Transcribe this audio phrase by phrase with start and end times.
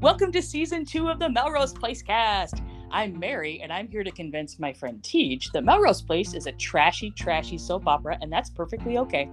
[0.00, 2.62] Welcome to season two of the Melrose Place cast.
[2.90, 6.52] I'm Mary, and I'm here to convince my friend Tej that Melrose Place is a
[6.52, 9.30] trashy, trashy soap opera, and that's perfectly okay.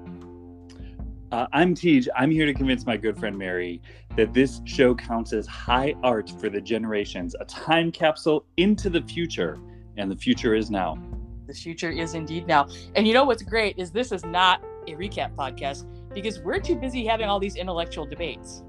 [1.34, 2.04] Uh, I'm Tej.
[2.16, 3.82] I'm here to convince my good friend Mary
[4.16, 9.02] that this show counts as high art for the generations, a time capsule into the
[9.02, 9.60] future,
[9.98, 10.98] and the future is now.
[11.46, 12.70] The future is indeed now.
[12.96, 16.78] And you know what's great is this is not a recap podcast because we're too
[16.78, 18.64] busy having all these intellectual debates.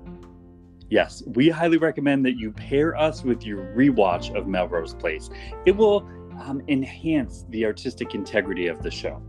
[0.91, 5.31] Yes, we highly recommend that you pair us with your rewatch of Melrose Place.
[5.65, 6.07] It will
[6.41, 9.23] um, enhance the artistic integrity of the show.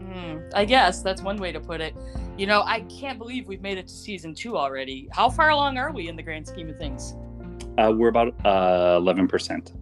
[0.00, 1.94] Mm, I guess that's one way to put it.
[2.36, 5.08] You know, I can't believe we've made it to season two already.
[5.12, 7.16] How far along are we in the grand scheme of things?
[7.78, 9.72] Uh, we're about uh, 11%.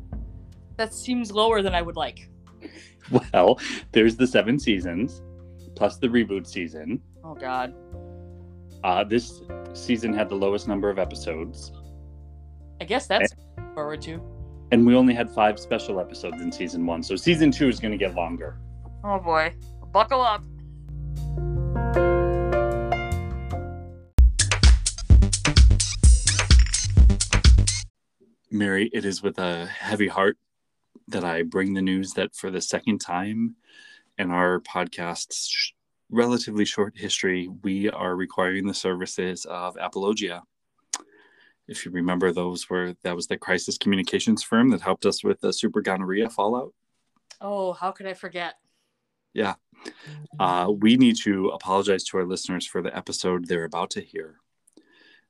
[0.77, 2.29] That seems lower than I would like.
[3.33, 3.61] Well,
[3.93, 5.23] there's the seven seasons,
[5.77, 7.01] plus the reboot season.
[7.23, 7.73] Oh, God.
[8.87, 11.73] Uh, this season had the lowest number of episodes.
[12.81, 13.35] I guess that's
[13.75, 14.23] forward to.
[14.71, 17.03] And we only had five special episodes in season one.
[17.03, 18.61] So season two is going to get longer.
[19.03, 19.53] Oh, boy.
[19.93, 20.45] Buckle up.
[28.53, 30.39] Mary, it is with a heavy heart
[31.09, 33.57] that I bring the news that for the second time
[34.17, 35.73] in our podcast's
[36.11, 40.43] relatively short history, we are requiring the services of Apologia.
[41.69, 45.41] If you remember, those were that was the crisis communications firm that helped us with
[45.41, 46.73] the super gonorrhea fallout.
[47.41, 48.55] Oh, how could I forget?
[49.35, 49.55] Yeah.
[50.39, 54.37] Uh, we need to apologize to our listeners for the episode they're about to hear.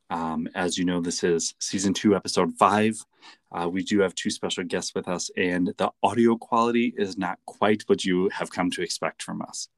[0.08, 3.04] Um, as you know, this is season two, episode five.
[3.50, 7.38] Uh, we do have two special guests with us, and the audio quality is not
[7.46, 9.68] quite what you have come to expect from us.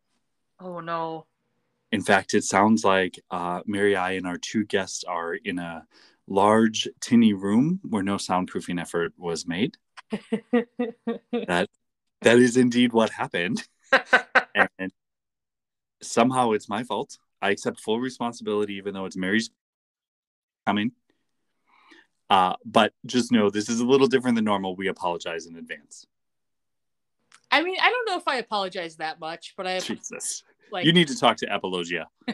[0.60, 1.26] Oh, no.
[1.90, 5.86] In fact, it sounds like uh, Mary, I, and our two guests are in a
[6.26, 9.76] large, tinny room where no soundproofing effort was made.
[10.10, 11.68] that
[12.22, 13.62] that is indeed what happened,
[14.54, 14.92] and
[16.02, 17.18] somehow it's my fault.
[17.40, 19.50] I accept full responsibility, even though it's Mary's
[20.66, 20.92] coming.
[22.30, 24.76] Uh, but just know this is a little different than normal.
[24.76, 26.06] We apologize in advance.
[27.50, 30.92] I mean, I don't know if I apologize that much, but I Jesus, like you
[30.92, 32.06] need to talk to Apologia.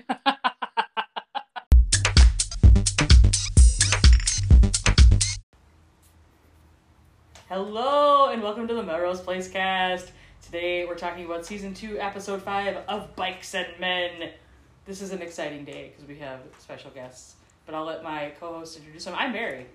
[7.49, 10.11] Hello and welcome to the Melrose Place cast.
[10.43, 14.31] Today we're talking about season two, episode five of Bikes and Men.
[14.87, 17.37] This is an exciting day because we have special guests,
[17.67, 19.15] but I'll let my co-host introduce them.
[19.17, 19.67] I'm Mary.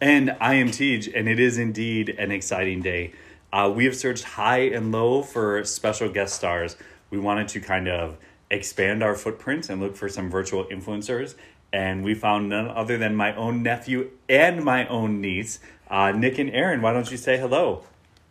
[0.00, 3.12] And I am Tej, and it is indeed an exciting day.
[3.52, 6.76] Uh, we have searched high and low for special guest stars.
[7.10, 8.16] We wanted to kind of
[8.50, 11.34] expand our footprint and look for some virtual influencers.
[11.72, 15.60] And we found none other than my own nephew and my own niece,
[15.90, 16.80] uh, Nick and Aaron.
[16.80, 17.84] Why don't you say hello?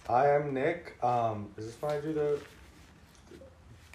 [0.07, 0.97] Hi, I'm Nick.
[1.03, 2.39] Um, is this when I do the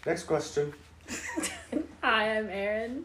[0.06, 0.72] next question?
[2.02, 3.04] Hi, I'm Aaron.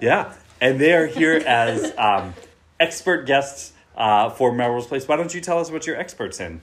[0.00, 0.34] Yeah.
[0.60, 2.34] And they are here as um,
[2.80, 5.06] expert guests uh, for Melrose Place.
[5.08, 6.60] Why don't you tell us what you're experts in?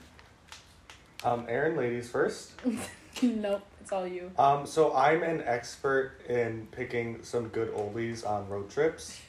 [1.24, 2.52] Um, Aaron, ladies first.
[3.22, 4.30] nope, it's all you.
[4.38, 9.20] Um, so I'm an expert in picking some good oldies on road trips.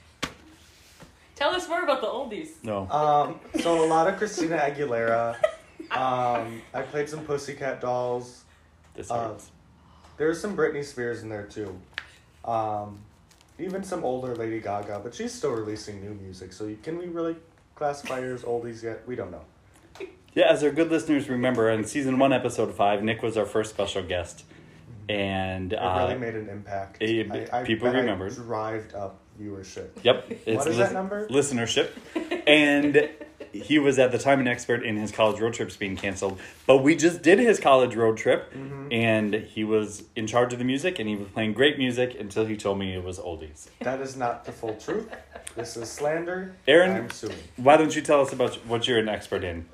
[1.35, 2.63] Tell us more about the oldies.
[2.63, 2.89] No.
[2.89, 5.35] Um, so a lot of Christina Aguilera.
[5.91, 8.45] Um, I played some Pussycat Dolls.
[8.93, 9.51] This Uh, hurts.
[10.15, 11.77] There's some Britney Spears in there too.
[12.45, 12.99] Um,
[13.59, 16.53] even some older Lady Gaga, but she's still releasing new music.
[16.53, 17.35] So you, can we really
[17.75, 19.05] classify her as oldies yet?
[19.05, 19.41] We don't know.
[20.35, 23.69] Yeah, as our good listeners remember, in season one, episode five, Nick was our first
[23.69, 24.43] special guest,
[25.07, 27.01] and It uh, really made an impact.
[27.01, 28.35] it- I, I people bet I remembered.
[28.35, 29.89] Drived up viewership.
[30.03, 31.27] yep, it's What is that number?
[31.29, 31.89] Listenership,
[32.47, 33.09] and
[33.53, 36.37] he was at the time an expert in his college road trips being canceled.
[36.67, 38.91] But we just did his college road trip, Mm-hmm.
[38.91, 42.45] and he was in charge of the music, and he was playing great music until
[42.45, 43.67] he told me it was oldies.
[43.79, 45.09] That is not the full truth.
[45.55, 46.53] This is slander.
[46.67, 47.09] Aaron?
[47.55, 49.65] Why don't you tell us about what you're an expert in?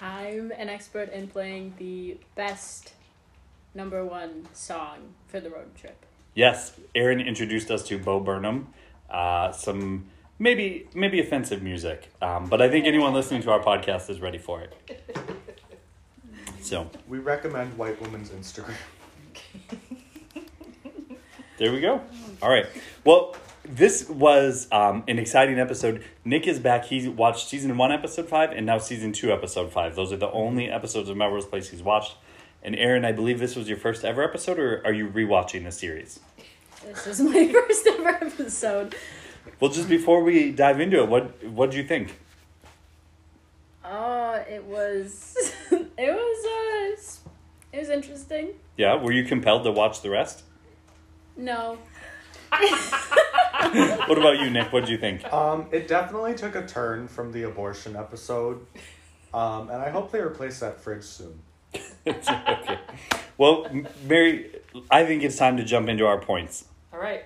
[0.00, 2.92] I'm an expert in playing the best
[3.74, 6.04] number one song for the road trip.
[6.34, 8.68] Yes, Aaron introduced us to Bo Burnham,
[9.10, 10.06] uh, some
[10.38, 14.38] maybe maybe offensive music, um, but I think anyone listening to our podcast is ready
[14.38, 14.74] for it.
[16.60, 18.74] So We recommend White Woman's Instagram.
[21.58, 22.00] there we go.
[22.42, 22.66] All right.
[23.04, 23.34] Well,
[23.68, 26.02] this was um, an exciting episode.
[26.24, 26.86] Nick is back.
[26.86, 29.94] He watched season one, episode five, and now season two, episode five.
[29.94, 32.16] Those are the only episodes of Melrose Place he's watched.
[32.62, 35.72] And Aaron, I believe this was your first ever episode, or are you rewatching the
[35.72, 36.20] series?
[36.84, 38.96] This is my first ever episode.
[39.60, 42.18] Well, just before we dive into it, what what do you think?
[43.84, 45.36] Oh, it was
[45.70, 46.78] it was uh
[47.72, 48.50] it was interesting.
[48.76, 50.42] Yeah, were you compelled to watch the rest?
[51.36, 51.78] No.
[53.58, 54.72] What about you, Nick?
[54.72, 55.24] What do you think?
[55.32, 58.64] Um, it definitely took a turn from the abortion episode,
[59.34, 61.40] um, and I hope they replace that fridge soon.
[62.06, 62.78] okay.
[63.36, 63.66] Well,
[64.04, 64.50] Mary,
[64.90, 66.66] I think it's time to jump into our points.
[66.92, 67.24] All right.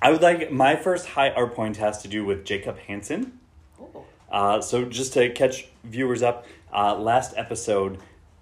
[0.00, 3.38] I would like my first high art point has to do with Jacob Hanson.
[3.80, 4.04] Oh.
[4.30, 7.98] Uh, so just to catch viewers up, uh, last episode,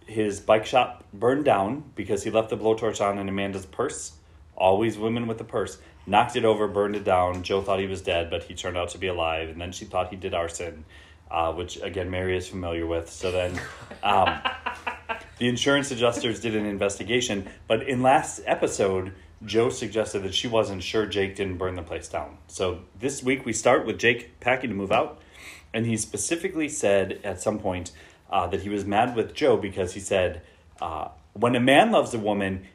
[0.06, 4.12] his bike shop burned down because he left the blowtorch on in Amanda's purse.
[4.56, 5.78] Always women with a purse.
[6.06, 7.42] Knocked it over, burned it down.
[7.42, 9.48] Jo thought he was dead, but he turned out to be alive.
[9.48, 10.84] And then she thought he did arson,
[11.30, 13.10] uh, which again Mary is familiar with.
[13.10, 13.60] So then,
[14.02, 14.40] um,
[15.38, 17.48] the insurance adjusters did an investigation.
[17.66, 19.12] But in last episode,
[19.44, 22.36] Jo suggested that she wasn't sure Jake didn't burn the place down.
[22.48, 25.20] So this week we start with Jake packing to move out.
[25.72, 27.92] And he specifically said at some point
[28.30, 30.42] uh, that he was mad with Jo because he said,
[30.80, 32.66] uh, when a man loves a woman,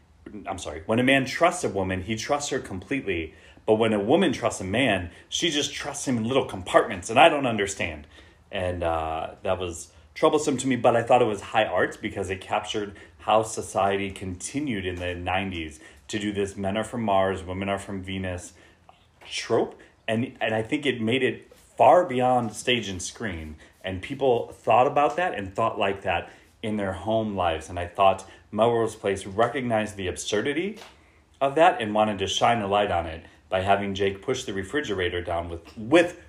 [0.48, 3.34] I'm sorry, when a man trusts a woman, he trusts her completely.
[3.66, 7.20] But when a woman trusts a man, she just trusts him in little compartments, and
[7.20, 8.06] I don't understand.
[8.52, 12.30] And uh, that was troublesome to me, but I thought it was high art because
[12.30, 15.80] it captured how society continued in the 90s
[16.10, 18.54] to do this men are from Mars, women are from Venus
[19.28, 24.52] trope and and I think it made it far beyond stage and screen and people
[24.54, 26.30] thought about that and thought like that
[26.65, 30.79] in their home lives and I thought Melrose Place recognized the absurdity
[31.39, 34.53] of that and wanted to shine a light on it by having Jake push the
[34.53, 36.19] refrigerator down with with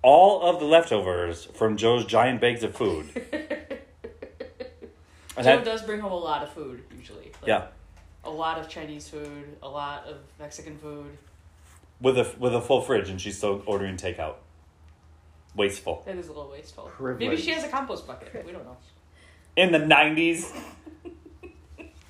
[0.00, 3.06] all of the leftovers from Jo's giant bags of food.
[5.34, 7.32] And Jo that- does bring home a lot of food usually.
[7.40, 7.66] Like, yeah,
[8.24, 11.16] A lot of Chinese food, a lot of Mexican food.
[12.02, 14.34] with a with a full fridge and she's still ordering takeout.
[15.56, 16.02] Wasteful.
[16.06, 16.84] That is a little wasteful.
[16.84, 17.18] Privilege.
[17.30, 18.44] Maybe she has a compost bucket.
[18.44, 18.76] We don't know.
[19.56, 20.54] In the 90s,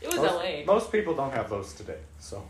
[0.00, 0.65] It was Most, LA.
[0.65, 2.44] most people don't have those today, so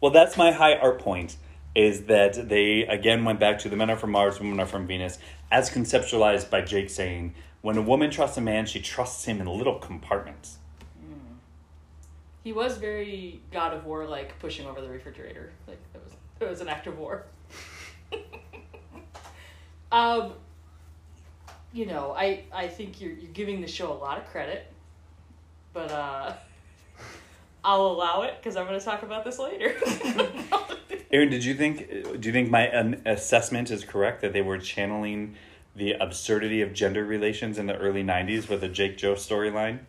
[0.00, 1.36] Well, that's my high art point.
[1.74, 4.86] Is that they again went back to the men are from Mars, women are from
[4.86, 5.18] Venus,
[5.50, 9.46] as conceptualized by Jake saying, when a woman trusts a man, she trusts him in
[9.48, 10.58] little compartments.
[12.44, 15.50] He was very God of War like pushing over the refrigerator.
[15.66, 17.24] Like that was it was an act of war.
[19.92, 20.34] um
[21.74, 24.66] you know, I I think you're you're giving the show a lot of credit.
[25.74, 26.32] But uh
[27.64, 29.74] I'll allow it because I'm going to talk about this later.
[31.10, 31.88] Aaron, did you think?
[32.20, 35.36] Do you think my um, assessment is correct that they were channeling
[35.74, 39.80] the absurdity of gender relations in the early '90s with a Jake Jo storyline?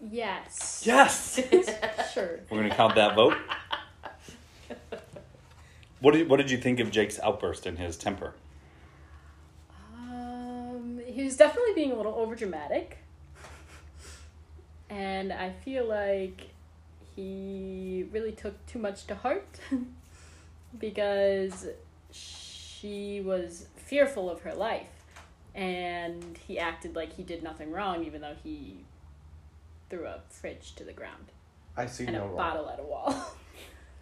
[0.00, 0.82] Yes.
[0.84, 1.40] Yes.
[2.12, 2.40] Sure.
[2.50, 3.36] We're gonna count that vote.
[6.00, 8.34] What did What did you think of Jake's outburst and his temper?
[11.18, 12.92] He was definitely being a little overdramatic.
[14.88, 16.50] And I feel like
[17.16, 19.58] he really took too much to heart
[20.78, 21.66] because
[22.12, 24.86] she was fearful of her life.
[25.56, 28.84] And he acted like he did nothing wrong, even though he
[29.90, 31.32] threw a fridge to the ground
[31.76, 32.36] I see and no a wrong.
[32.36, 33.12] bottle at a wall.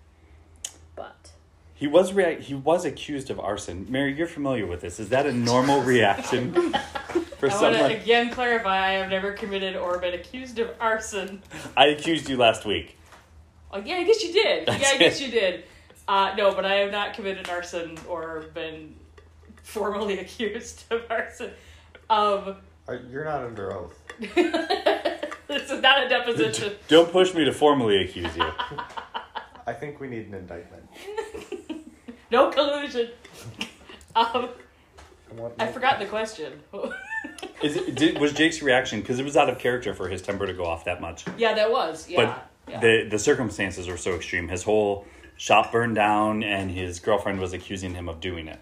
[0.94, 1.30] but
[1.76, 3.86] He was rea- he was accused of arson.
[3.90, 4.98] Mary, you're familiar with this.
[4.98, 6.52] Is that a normal reaction
[7.38, 11.42] for I want to again clarify I have never committed or been accused of arson.
[11.76, 12.96] I accused you last week.
[13.70, 14.66] Oh, yeah, I guess you did.
[14.66, 15.26] That's yeah, I guess it.
[15.26, 15.64] you did.
[16.08, 18.94] Uh, no, but I have not committed arson or been
[19.62, 21.50] formally accused of arson.
[22.08, 22.56] Um,
[22.88, 24.00] Are- You're not under oath.
[24.18, 26.72] this is not a deposition.
[26.88, 28.48] Don't push me to formally accuse you.
[29.66, 30.88] I think we need an indictment.
[32.30, 33.10] No collusion.
[34.16, 34.48] Um,
[35.30, 36.60] I, want I no- forgot the question.
[37.62, 40.46] Is it, did, was Jake's reaction because it was out of character for his temper
[40.46, 41.26] to go off that much?
[41.36, 42.08] yeah, that was.
[42.08, 42.24] Yeah.
[42.24, 42.80] but yeah.
[42.80, 44.48] the the circumstances were so extreme.
[44.48, 45.04] His whole
[45.36, 48.58] shop burned down, and his girlfriend was accusing him of doing it.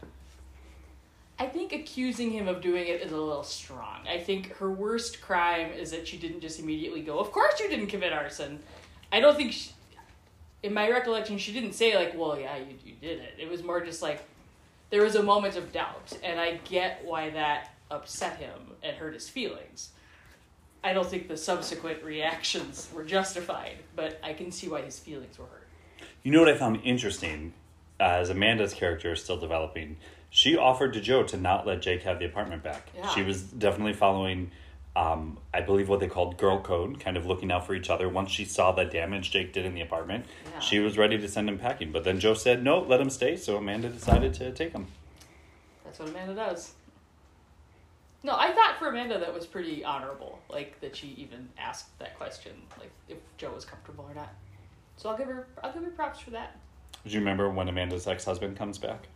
[1.38, 4.06] I think accusing him of doing it is a little strong.
[4.08, 7.68] I think her worst crime is that she didn't just immediately go, Of course you
[7.68, 8.60] didn't commit arson.
[9.12, 9.70] I don't think, she,
[10.64, 13.34] in my recollection, she didn't say, like, Well, yeah, you, you did it.
[13.38, 14.24] It was more just like,
[14.88, 19.12] there was a moment of doubt, and I get why that upset him and hurt
[19.12, 19.90] his feelings.
[20.82, 25.38] I don't think the subsequent reactions were justified, but I can see why his feelings
[25.38, 25.68] were hurt.
[26.22, 27.52] You know what I found interesting,
[28.00, 29.96] uh, as Amanda's character is still developing.
[30.30, 32.88] She offered to Jo to not let Jake have the apartment back.
[32.96, 33.08] Yeah.
[33.10, 34.50] She was definitely following
[34.96, 38.08] um, I believe what they called girl code, kind of looking out for each other.
[38.08, 40.60] Once she saw the damage Jake did in the apartment, Yeah.
[40.60, 41.90] she was ready to send him packing.
[41.90, 43.36] But then Jo said, no, let him stay.
[43.36, 44.86] So Amanda decided to take him.
[45.84, 46.72] That's what Amanda does.
[48.22, 52.16] No, I thought for Amanda that was pretty honorable, like that she even asked that
[52.16, 54.32] question, like if Jo was comfortable or not.
[54.96, 56.56] So I'll give her, I'll give her props for that.
[57.04, 59.08] Do you remember when Amanda's ex husband comes back?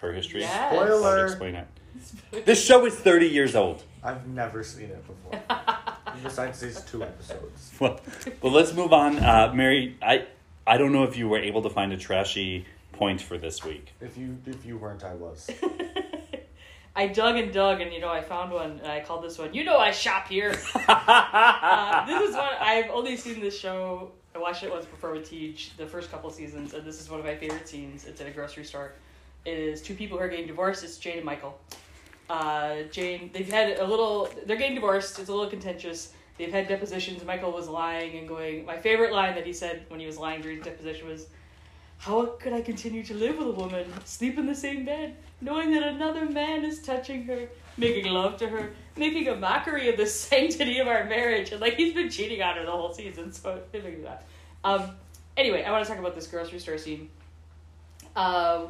[0.00, 0.40] Her history?
[0.40, 0.72] Yes.
[0.72, 1.26] I'll Spoiler.
[1.26, 1.66] explain it.
[2.44, 3.82] This show is 30 years old.
[4.02, 5.40] I've never seen it before.
[6.22, 7.72] Besides these two episodes.
[7.78, 8.00] Well,
[8.42, 9.18] well let's move on.
[9.18, 10.26] Uh, Mary, I,
[10.66, 13.92] I don't know if you were able to find a trashy point for this week.
[14.00, 15.48] If you if you weren't, I was.
[16.96, 19.54] I dug and dug, and you know, I found one, and I called this one.
[19.54, 20.58] You know, I shop here.
[20.74, 24.10] uh, this is one I've only seen this show.
[24.34, 27.20] I watched it once before with Tej, the first couple seasons, and this is one
[27.20, 28.04] of my favorite scenes.
[28.04, 28.94] It's at a grocery store.
[29.44, 30.82] It is two people who are getting divorced.
[30.82, 31.58] It's Jane and Michael.
[32.28, 34.28] Uh, Jane, they've had a little.
[34.46, 35.18] They're getting divorced.
[35.18, 36.12] It's a little contentious.
[36.36, 37.24] They've had depositions.
[37.24, 38.66] Michael was lying and going.
[38.66, 41.26] My favorite line that he said when he was lying during the deposition was,
[41.96, 45.72] "How could I continue to live with a woman, sleep in the same bed, knowing
[45.72, 50.06] that another man is touching her, making love to her, making a mockery of the
[50.28, 53.60] sanctity of our marriage?" And like he's been cheating on her the whole season, so
[53.72, 54.22] it laugh.
[54.64, 54.96] Um,
[55.36, 57.08] anyway, I want to talk about this grocery store scene.
[58.14, 58.66] Uh,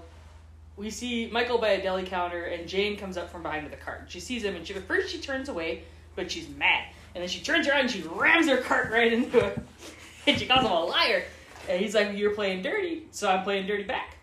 [0.79, 3.77] we see Michael by a deli counter, and Jane comes up from behind with a
[3.77, 4.05] cart.
[4.09, 5.83] She sees him, and she, at first she turns away,
[6.15, 6.85] but she's mad.
[7.15, 9.67] And then she turns around and she rams her cart right into him,
[10.27, 11.25] and she calls him a liar.
[11.69, 14.17] And he's like, "You're playing dirty, so I'm playing dirty back."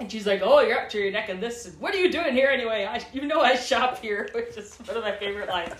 [0.00, 1.70] And she's like, "Oh, you're up to your neck in this.
[1.78, 2.86] What are you doing here anyway?
[2.86, 5.72] I, you know I shop here," which is one of my favorite lines.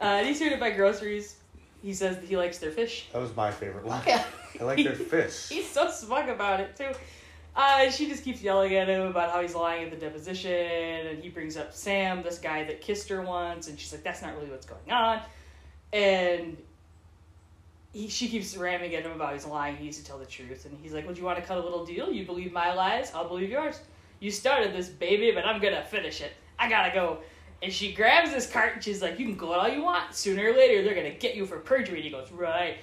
[0.00, 1.36] Uh, and he's here to buy groceries.
[1.82, 3.08] He says that he likes their fish.
[3.12, 4.02] That was my favorite line.
[4.06, 4.24] Yeah.
[4.60, 5.48] I like their fish.
[5.48, 6.92] He's so smug about it too.
[7.56, 11.22] Uh, she just keeps yelling at him about how he's lying at the deposition, and
[11.22, 14.34] he brings up Sam, this guy that kissed her once, and she's like, "That's not
[14.34, 15.20] really what's going on."
[15.92, 16.56] And
[17.92, 19.76] he, she keeps ramming at him about he's lying.
[19.76, 21.60] He needs to tell the truth, and he's like, "Would you want to cut a
[21.60, 22.10] little deal?
[22.12, 23.78] You believe my lies, I'll believe yours.
[24.18, 26.32] You started this baby, but I'm gonna finish it.
[26.58, 27.18] I gotta go."
[27.62, 30.12] And she grabs this cart and she's like, "You can go all you want.
[30.12, 32.78] Sooner or later, they're gonna get you for perjury." And he goes, "Right."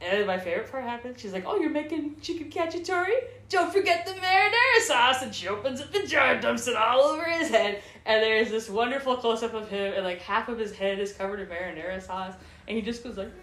[0.00, 1.20] And my favorite part happens.
[1.20, 3.08] She's like, "Oh, you're making chicken cacciatore?
[3.48, 7.00] Don't forget the marinara sauce." And she opens up the jar, and dumps it all
[7.00, 10.58] over his head, and there's this wonderful close up of him, and like half of
[10.58, 12.34] his head is covered in marinara sauce,
[12.68, 13.30] and he just goes like,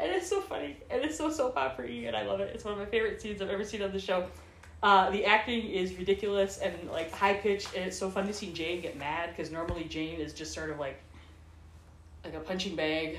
[0.00, 2.50] and it's so funny, and it's so soap opera and I love it.
[2.54, 4.26] It's one of my favorite scenes I've ever seen on the show.
[4.82, 8.52] Uh, the acting is ridiculous and like high pitched, and it's so fun to see
[8.52, 11.00] Jane get mad because normally Jane is just sort of like
[12.24, 13.18] like a punching bag,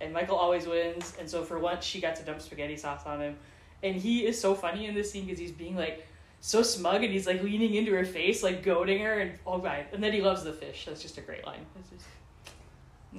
[0.00, 1.14] and Michael always wins.
[1.18, 3.36] And so for once, she got to dump spaghetti sauce on him,
[3.82, 6.06] and he is so funny in this scene because he's being like
[6.40, 9.86] so smug and he's like leaning into her face, like goading her, and oh god,
[9.92, 10.84] and then he loves the fish.
[10.86, 11.64] That's just a great line.
[11.78, 12.04] It's just,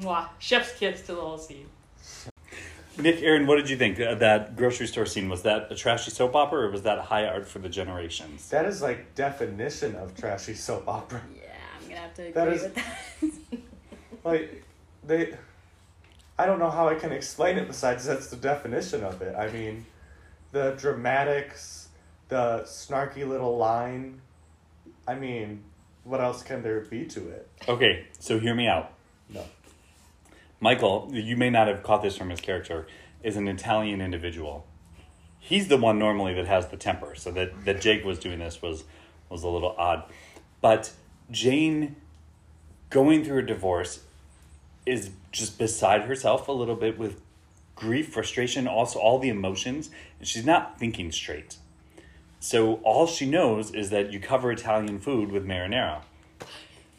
[0.05, 1.67] mwah, chef's kiss to the whole scene.
[2.97, 3.99] Nick, Aaron, what did you think?
[3.99, 7.25] Uh, that grocery store scene, was that a trashy soap opera or was that high
[7.25, 8.47] art for the generations?
[8.49, 11.21] That is like definition of trashy soap opera.
[11.35, 11.41] Yeah,
[11.81, 13.59] I'm gonna have to agree That is- with that.
[14.23, 14.63] Like
[15.05, 15.35] they
[16.37, 19.35] I don't know how I can explain it besides that's the definition of it.
[19.35, 19.85] I mean,
[20.51, 21.89] the dramatics,
[22.27, 24.21] the snarky little line.
[25.07, 25.63] I mean,
[26.03, 27.47] what else can there be to it?
[27.67, 28.91] Okay, so hear me out.
[29.29, 29.45] No.
[30.59, 32.87] Michael, you may not have caught this from his character,
[33.23, 34.65] is an Italian individual.
[35.39, 38.61] He's the one normally that has the temper, so that, that Jake was doing this
[38.61, 38.83] was
[39.29, 40.03] was a little odd.
[40.61, 40.91] But
[41.31, 41.95] Jane
[42.89, 44.01] going through a divorce
[44.85, 47.21] is just beside herself a little bit with
[47.75, 49.89] grief, frustration, also all the emotions,
[50.19, 51.57] and she's not thinking straight.
[52.39, 56.01] So all she knows is that you cover Italian food with marinara.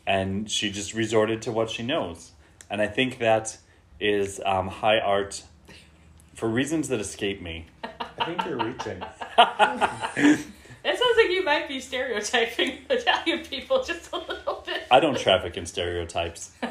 [0.06, 2.32] And she just resorted to what she knows.
[2.68, 3.58] And I think that
[3.98, 5.42] is um, high art
[6.34, 7.66] for reasons that escape me.
[7.82, 9.02] I think you're reaching.
[10.86, 14.84] It sounds like you might be stereotyping Italian people just a little bit.
[14.88, 16.52] I don't traffic in stereotypes.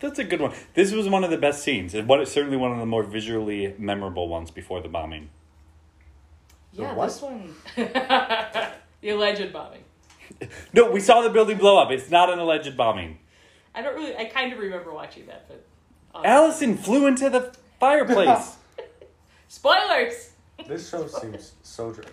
[0.00, 0.52] That's a good one.
[0.74, 3.74] This was one of the best scenes, and what certainly one of the more visually
[3.78, 5.30] memorable ones before the bombing.
[6.72, 7.06] Yeah, what?
[7.06, 7.54] this one.
[7.76, 9.84] the alleged bombing.
[10.74, 11.90] No, we saw the building blow up.
[11.90, 13.18] It's not an alleged bombing.
[13.74, 14.14] I don't really.
[14.16, 15.64] I kind of remember watching that, but.
[16.14, 18.56] um, Alison flew into the fireplace.
[19.48, 20.32] Spoilers.
[20.66, 21.92] This show seems so.
[21.92, 22.06] Dr-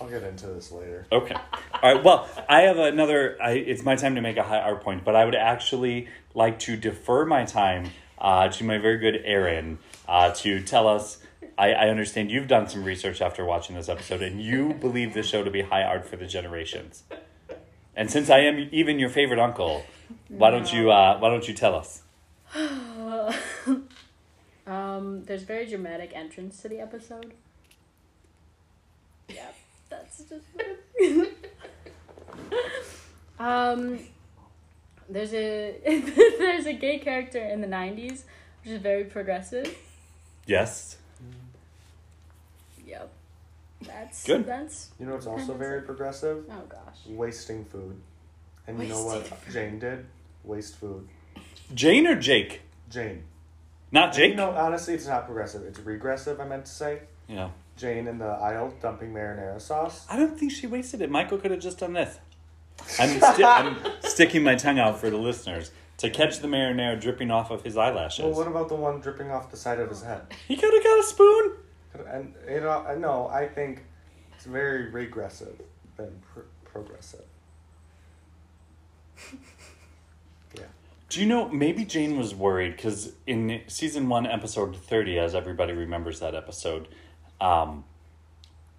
[0.00, 1.06] I'll get into this later.
[1.10, 1.34] Okay.
[1.82, 2.04] All right.
[2.04, 3.36] Well, I have another.
[3.42, 6.58] I, it's my time to make a high art point, but I would actually like
[6.60, 9.78] to defer my time uh, to my very good Aaron
[10.08, 11.18] uh, to tell us.
[11.56, 15.24] I, I understand you've done some research after watching this episode, and you believe the
[15.24, 17.02] show to be high art for the generations.
[17.96, 19.84] And since I am even your favorite uncle,
[20.28, 22.02] why don't you uh, why don't you tell us?
[24.66, 27.34] um, there's very dramatic entrance to the episode.
[29.28, 29.67] Yeah, that's just.
[33.38, 33.98] um,
[35.08, 35.76] there's a
[36.38, 38.24] there's a gay character in the '90s,
[38.62, 39.76] which is very progressive.
[40.46, 40.96] Yes.
[42.86, 43.12] Yep.
[43.82, 44.46] That's Good.
[44.46, 46.44] That's You know what's also very progressive?
[46.50, 46.98] oh gosh.
[47.06, 48.00] Wasting food.
[48.66, 50.06] And you know what Wasting Jane did?
[50.44, 51.08] Waste food.
[51.74, 52.62] Jane or Jake?
[52.90, 53.24] Jane.
[53.92, 54.36] Not Jake.
[54.36, 55.62] No, honestly, it's not progressive.
[55.62, 57.00] It's regressive, I meant to say.
[57.26, 57.50] Yeah.
[57.78, 60.04] Jane in the aisle dumping marinara sauce.
[60.10, 61.10] I don't think she wasted it.
[61.10, 62.18] Michael could have just done this.
[62.98, 67.30] I'm, sti- I'm sticking my tongue out for the listeners to catch the marinara dripping
[67.30, 68.24] off of his eyelashes.
[68.24, 70.22] Well, what about the one dripping off the side of his head?
[70.46, 71.52] he could have got a spoon.
[72.08, 73.84] And you uh, know, no, I think
[74.34, 75.60] it's very regressive
[75.96, 77.24] than pr- progressive.
[80.56, 80.62] Yeah.
[81.10, 85.74] Do you know, maybe Jane was worried because in season one, episode 30, as everybody
[85.74, 86.88] remembers that episode,
[87.40, 87.84] um,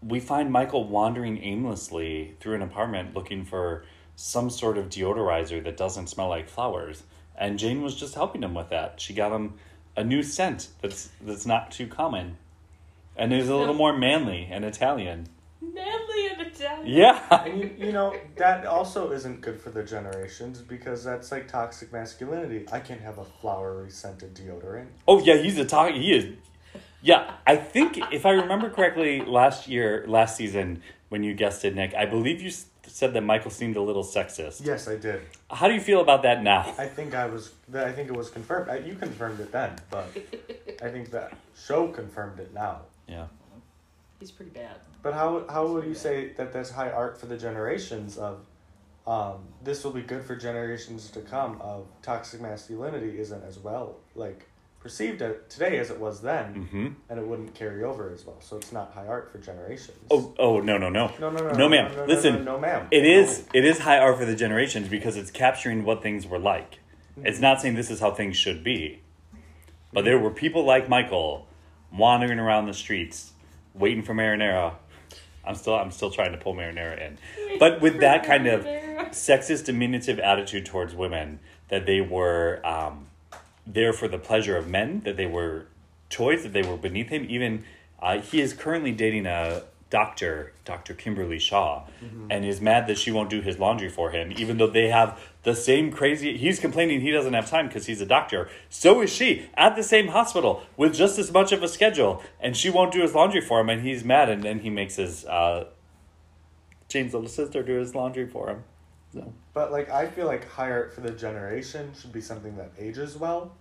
[0.01, 3.83] we find Michael wandering aimlessly through an apartment looking for
[4.15, 7.03] some sort of deodorizer that doesn't smell like flowers.
[7.37, 8.99] And Jane was just helping him with that.
[8.99, 9.53] She got him
[9.95, 12.37] a new scent that's that's not too common.
[13.15, 15.27] And is a little more manly and Italian.
[15.61, 16.87] Manly and Italian.
[16.87, 17.43] Yeah.
[17.45, 21.91] And you, you know, that also isn't good for the generations because that's like toxic
[21.91, 22.65] masculinity.
[22.71, 24.87] I can't have a flowery scented deodorant.
[25.07, 25.91] Oh yeah, he's a talk.
[25.93, 26.35] He is.
[27.01, 31.73] Yeah, I think if I remember correctly, last year, last season, when you guessed it,
[31.75, 34.65] Nick, I believe you s- said that Michael seemed a little sexist.
[34.65, 35.21] Yes, I did.
[35.49, 36.73] How do you feel about that now?
[36.77, 37.53] I think I was.
[37.73, 38.69] I think it was confirmed.
[38.69, 40.07] I, you confirmed it then, but
[40.83, 42.81] I think that show confirmed it now.
[43.07, 43.27] Yeah.
[44.19, 44.75] He's pretty bad.
[45.01, 48.45] But how how would you say that that's high art for the generations of,
[49.07, 53.95] um, this will be good for generations to come of toxic masculinity isn't as well
[54.15, 54.45] like
[54.79, 56.87] perceived as, today as it was then, Mm-hmm.
[57.09, 58.37] and it wouldn't carry over as well.
[58.39, 59.97] So it's not high art for generations.
[60.09, 61.11] Oh, oh no, no, no.
[61.19, 61.91] no, no, no, No, ma'am.
[61.91, 62.87] no, no, Listen, no, no, ma'am.
[62.91, 63.07] It No.
[63.09, 63.45] is.
[63.53, 66.79] It is high art for the generations because it's capturing what things were like.
[67.21, 69.01] It's not saying this is how things should be,
[69.91, 71.45] but there were people like Michael
[71.91, 73.33] wandering around the streets,
[73.73, 74.75] waiting for marinara.
[75.45, 75.75] I'm still.
[75.75, 77.17] I'm still trying to pull marinara in,
[77.59, 78.63] but with that kind of
[79.11, 83.07] sexist, diminutive attitude towards women, that they were um,
[83.65, 85.67] there for the pleasure of men, that they were
[86.09, 87.25] toys, that they were beneath him.
[87.29, 87.63] Even
[88.01, 90.93] uh, he is currently dating a doctor, Dr.
[90.93, 91.85] Kimberly Shaw,
[92.29, 95.19] and is mad that she won't do his laundry for him, even though they have
[95.43, 96.37] the same crazy.
[96.37, 98.49] He's complaining he doesn't have time because he's a doctor.
[98.69, 102.55] So is she at the same hospital with just as much of a schedule, and
[102.55, 105.25] she won't do his laundry for him, and he's mad, and then he makes his
[105.25, 105.65] uh,
[106.87, 108.63] Jane's little sister do his laundry for him.
[109.13, 109.33] So.
[109.53, 113.17] But like I feel like high art for the generation should be something that ages
[113.17, 113.55] well,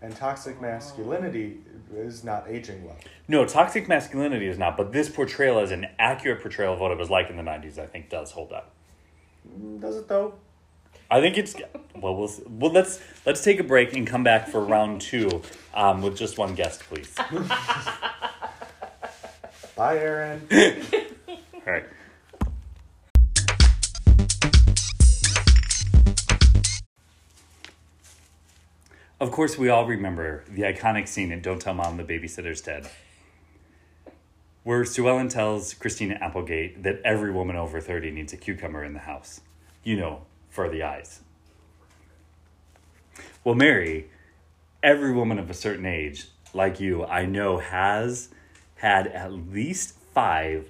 [0.00, 1.58] and toxic masculinity
[1.94, 2.96] is not aging well.
[3.28, 6.98] No, toxic masculinity is not, but this portrayal as an accurate portrayal of what it
[6.98, 8.72] was like in the 90s, I think does hold up.
[9.48, 10.34] Mm, Does it though?
[11.10, 11.54] I think it's
[11.94, 12.16] well.
[12.16, 12.72] We'll well.
[12.72, 15.42] Let's let's take a break and come back for round two
[15.74, 17.14] um, with just one guest, please.
[19.76, 20.48] Bye, Aaron.
[21.66, 21.84] right.
[29.22, 32.90] Of course, we all remember the iconic scene in "Don't Tell Mom the Babysitter's Dead,"
[34.64, 38.94] where Sue Ellen tells Christina Applegate that every woman over thirty needs a cucumber in
[38.94, 39.40] the house.
[39.84, 41.20] You know, for the eyes.
[43.44, 44.10] Well, Mary,
[44.82, 48.28] every woman of a certain age, like you, I know has
[48.78, 50.68] had at least five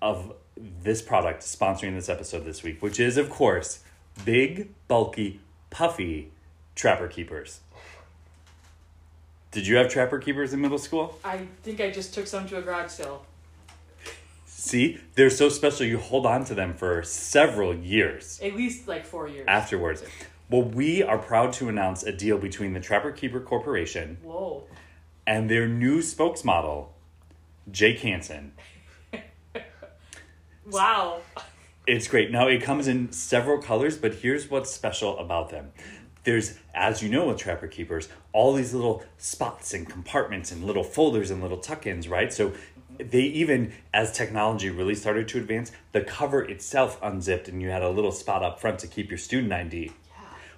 [0.00, 3.80] of this product sponsoring this episode this week, which is, of course,
[4.24, 6.30] big, bulky, puffy
[6.76, 7.60] Trapper Keepers.
[9.50, 11.18] Did you have Trapper Keepers in middle school?
[11.24, 13.24] I think I just took some to a garage sale.
[14.44, 18.38] See, they're so special you hold on to them for several years.
[18.42, 19.46] At least like four years.
[19.48, 20.04] afterwards.
[20.50, 24.64] Well, we are proud to announce a deal between the Trapper Keeper Corporation Whoa.
[25.26, 26.88] and their new spokesmodel,
[27.70, 28.52] Jake Hanson.
[30.68, 31.20] Wow.
[31.86, 32.32] It's great.
[32.32, 35.70] Now, it comes in several colors, but here's what's special about them.
[36.26, 40.82] There's, as you know with Trapper Keepers, all these little spots and compartments and little
[40.82, 42.32] folders and little tuck ins, right?
[42.32, 42.52] So
[42.98, 47.82] they even, as technology really started to advance, the cover itself unzipped and you had
[47.82, 49.92] a little spot up front to keep your student ID.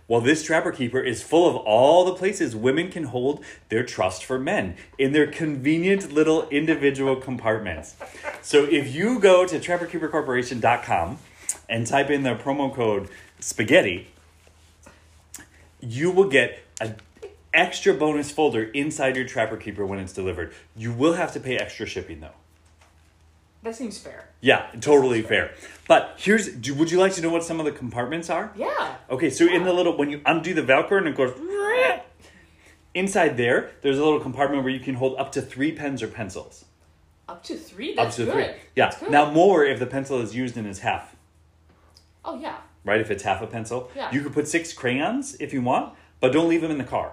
[0.08, 4.24] Well, this Trapper Keeper is full of all the places women can hold their trust
[4.24, 7.94] for men in their convenient little individual compartments.
[8.40, 11.18] So if you go to trapperkeepercorporation.com
[11.68, 14.06] and type in the promo code spaghetti,
[15.80, 16.96] you will get an
[17.54, 20.52] extra bonus folder inside your Trapper Keeper when it's delivered.
[20.76, 22.34] You will have to pay extra shipping though.
[23.62, 24.28] That seems fair.
[24.40, 25.52] Yeah, totally fair.
[25.88, 28.52] But here's do, would you like to know what some of the compartments are?
[28.56, 28.96] Yeah.
[29.10, 31.36] Okay, so in the little when you undo the Velcro and it goes
[32.94, 36.08] inside there, there's a little compartment where you can hold up to three pens or
[36.08, 36.64] pencils.
[37.28, 37.94] Up to three.
[37.94, 38.32] That's up to good.
[38.32, 38.60] three.
[38.76, 38.94] Yeah.
[39.10, 41.16] Now more if the pencil is used in its half.
[42.24, 42.56] Oh yeah.
[42.84, 43.90] Right, if it's half a pencil.
[43.94, 44.10] Yeah.
[44.12, 47.12] You could put six crayons if you want, but don't leave them in the car.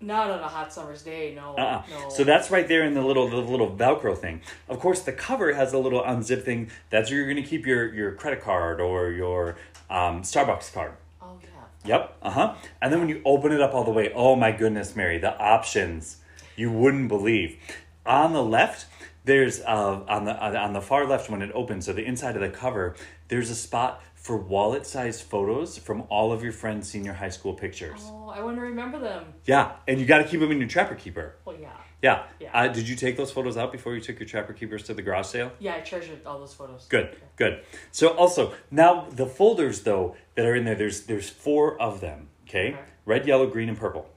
[0.00, 1.32] Not on a hot summer's day.
[1.34, 1.54] No.
[1.54, 1.82] Uh-uh.
[1.88, 2.08] No.
[2.08, 4.40] So that's right there in the little the little Velcro thing.
[4.68, 6.70] Of course, the cover has a little unzip thing.
[6.90, 9.56] That's where you're going to keep your your credit card or your
[9.88, 10.92] um, Starbucks card.
[11.20, 11.96] Oh yeah.
[11.98, 12.16] Yep.
[12.20, 12.54] Uh huh.
[12.80, 15.38] And then when you open it up all the way, oh my goodness, Mary, the
[15.38, 16.16] options
[16.56, 17.56] you wouldn't believe.
[18.04, 18.86] On the left,
[19.24, 22.40] there's uh, on the on the far left when it opens, so the inside of
[22.42, 22.96] the cover,
[23.28, 28.00] there's a spot for wallet-sized photos from all of your friends' senior high school pictures.
[28.04, 29.24] Oh, I want to remember them.
[29.46, 31.34] Yeah, and you got to keep them in your Trapper Keeper.
[31.44, 31.70] Well, yeah.
[32.02, 32.24] Yeah.
[32.40, 32.50] Yeah.
[32.54, 35.02] Uh, did you take those photos out before you took your Trapper Keepers to the
[35.02, 35.50] garage sale?
[35.58, 36.86] Yeah, I treasured all those photos.
[36.88, 37.62] Good, good.
[37.90, 42.28] So also now the folders though that are in there, there's there's four of them.
[42.48, 42.78] Okay, Okay.
[43.06, 44.08] red, yellow, green, and purple.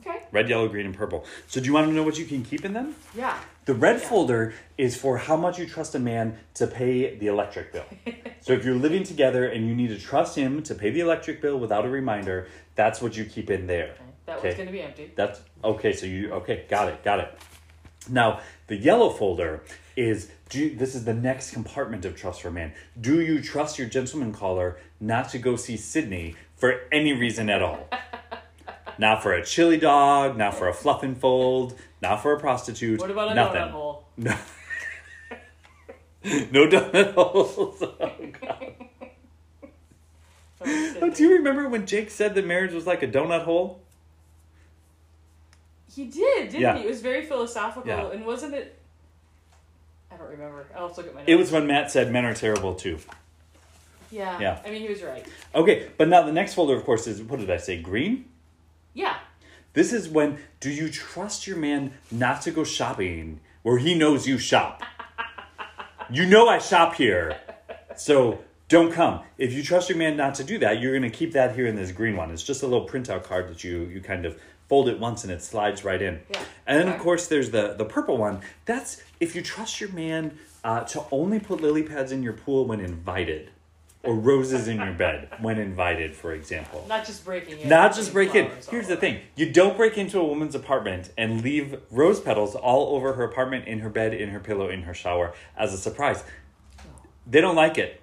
[0.00, 0.22] Okay.
[0.32, 1.24] Red, yellow, green, and purple.
[1.48, 2.94] So do you want to know what you can keep in them?
[3.16, 3.36] Yeah.
[3.68, 4.08] The red Yeah.
[4.08, 7.84] folder is for how much you trust a man to pay the electric bill.
[8.40, 11.42] so if you're living together and you need to trust him to pay the electric
[11.42, 13.90] bill without a reminder, that's what you keep in there.
[13.90, 14.02] Okay.
[14.24, 14.48] That Okay.
[14.48, 15.12] one's gonna be empty.
[15.14, 15.92] That's okay.
[15.92, 16.64] So you okay?
[16.70, 17.04] Got it.
[17.04, 17.38] Got it.
[18.08, 19.62] Now the yellow folder
[19.98, 22.72] is do you, this is the next compartment of trust for a man.
[22.98, 27.60] Do you trust your gentleman caller not to go see Sydney for any reason at
[27.60, 27.86] all?
[28.98, 33.00] not for a chili dog, not for a fluff and fold, not for a prostitute.
[33.00, 33.60] What about a nothing.
[33.60, 34.04] donut hole?
[34.16, 34.36] No.
[36.50, 37.82] no donut holes.
[38.00, 38.74] Oh, God.
[41.00, 43.80] Oh, do you remember when Jake said that marriage was like a donut hole?
[45.94, 46.76] He did, didn't Yeah.
[46.76, 46.84] he?
[46.84, 48.10] It was very philosophical, Yeah.
[48.10, 48.76] and wasn't it?
[50.10, 50.66] I don't remember.
[50.76, 51.30] I'll have to look at my notes.
[51.30, 52.98] It was when Matt said men are terrible too.
[54.10, 54.38] Yeah.
[54.40, 54.60] Yeah.
[54.64, 55.24] I mean, he was right.
[55.54, 57.80] Okay, but now the next folder, of course, is what did I say?
[57.80, 58.24] Green.
[58.94, 59.16] Yeah.
[59.72, 64.26] This is when do you trust your man not to go shopping where he knows
[64.26, 64.82] you shop?
[66.10, 67.38] you know I shop here,
[67.96, 69.20] so don't come.
[69.36, 71.66] If you trust your man not to do that, you're going to keep that here
[71.66, 72.30] in this green one.
[72.30, 75.32] It's just a little printout card that you you kind of fold it once and
[75.32, 76.20] it slides right in.
[76.30, 76.40] Yeah.
[76.66, 78.40] And then of course there's the the purple one.
[78.64, 82.66] That's if you trust your man uh, to only put lily pads in your pool
[82.66, 83.50] when invited.
[84.04, 86.86] Or roses in your bed when invited, for example.
[86.88, 87.68] Not just breaking in.
[87.68, 88.48] Not just break in.
[88.70, 92.94] Here's the thing: you don't break into a woman's apartment and leave rose petals all
[92.94, 96.22] over her apartment, in her bed, in her pillow, in her shower as a surprise.
[97.26, 98.00] They don't like it,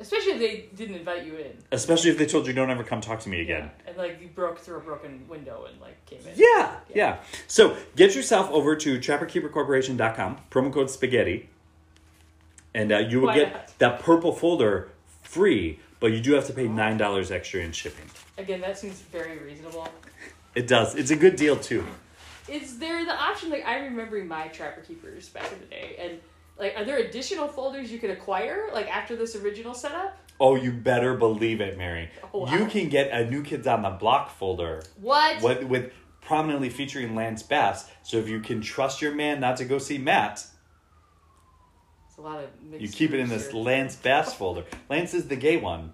[0.00, 1.52] Especially if they didn't invite you in.
[1.70, 3.70] especially if they told you don't ever come talk to me again.
[3.86, 6.32] And like you broke through a broken window and like came in.
[6.36, 7.18] Yeah, yeah.
[7.46, 11.48] So get yourself over to trapperkeepercorporation.com, promo code spaghetti,
[12.74, 13.78] and uh, you will Why get not?
[13.78, 14.90] that purple folder
[15.34, 18.06] free, but you do have to pay $9 extra in shipping.
[18.38, 19.88] Again, that seems very reasonable.
[20.54, 20.94] It does.
[20.94, 21.84] It's a good deal, too.
[22.48, 23.50] Is there the option?
[23.50, 26.20] Like I remember my Trapper Keepers back in the day, and
[26.58, 30.16] like, are there additional folders you could acquire like after this original setup?
[30.38, 32.10] Oh, you better believe it, Mary.
[32.32, 32.54] Oh, wow.
[32.54, 35.40] You can get a New Kids on the Block folder What?
[35.42, 37.88] with, with prominently featuring Lance Bass.
[38.02, 40.44] So if you can trust your man not to go see Matt,
[42.14, 43.52] It's a lot of mixed you keep it in this.
[43.52, 44.62] Lance Bass folder.
[44.88, 45.92] Lance is the gay one.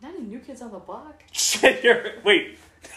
[0.00, 1.24] Not a New Kids on the Block.
[1.32, 2.56] Shit you're, wait.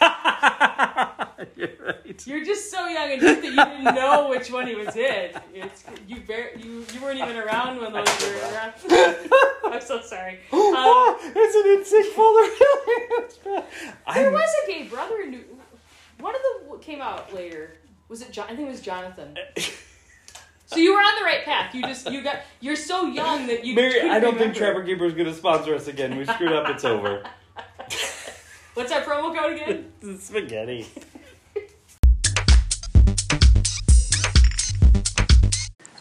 [1.56, 2.26] You're right.
[2.26, 5.32] You're just so young and hip that you didn't know which one he was in.
[5.52, 6.20] It's you.
[6.20, 8.74] Bar- you you weren't even around when those were around.
[9.64, 10.34] I'm so sorry.
[10.52, 13.64] Um, it's an NSYNC folder.
[14.14, 15.22] there I'm, was a gay brother.
[15.22, 15.58] in New-
[16.20, 17.78] One of them came out later.
[18.08, 18.30] Was it?
[18.30, 19.36] John- I think it was Jonathan.
[20.72, 21.74] So you were on the right path.
[21.74, 22.42] You just you got.
[22.60, 23.74] You're so young that you.
[23.74, 24.58] Mary, I don't think remember.
[24.58, 26.16] Trapper Keeper is going to sponsor us again.
[26.16, 26.68] We screwed up.
[26.70, 27.24] It's over.
[28.74, 29.90] What's our promo code again?
[30.20, 30.86] Spaghetti.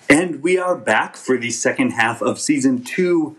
[0.07, 3.37] And we are back for the second half of season two,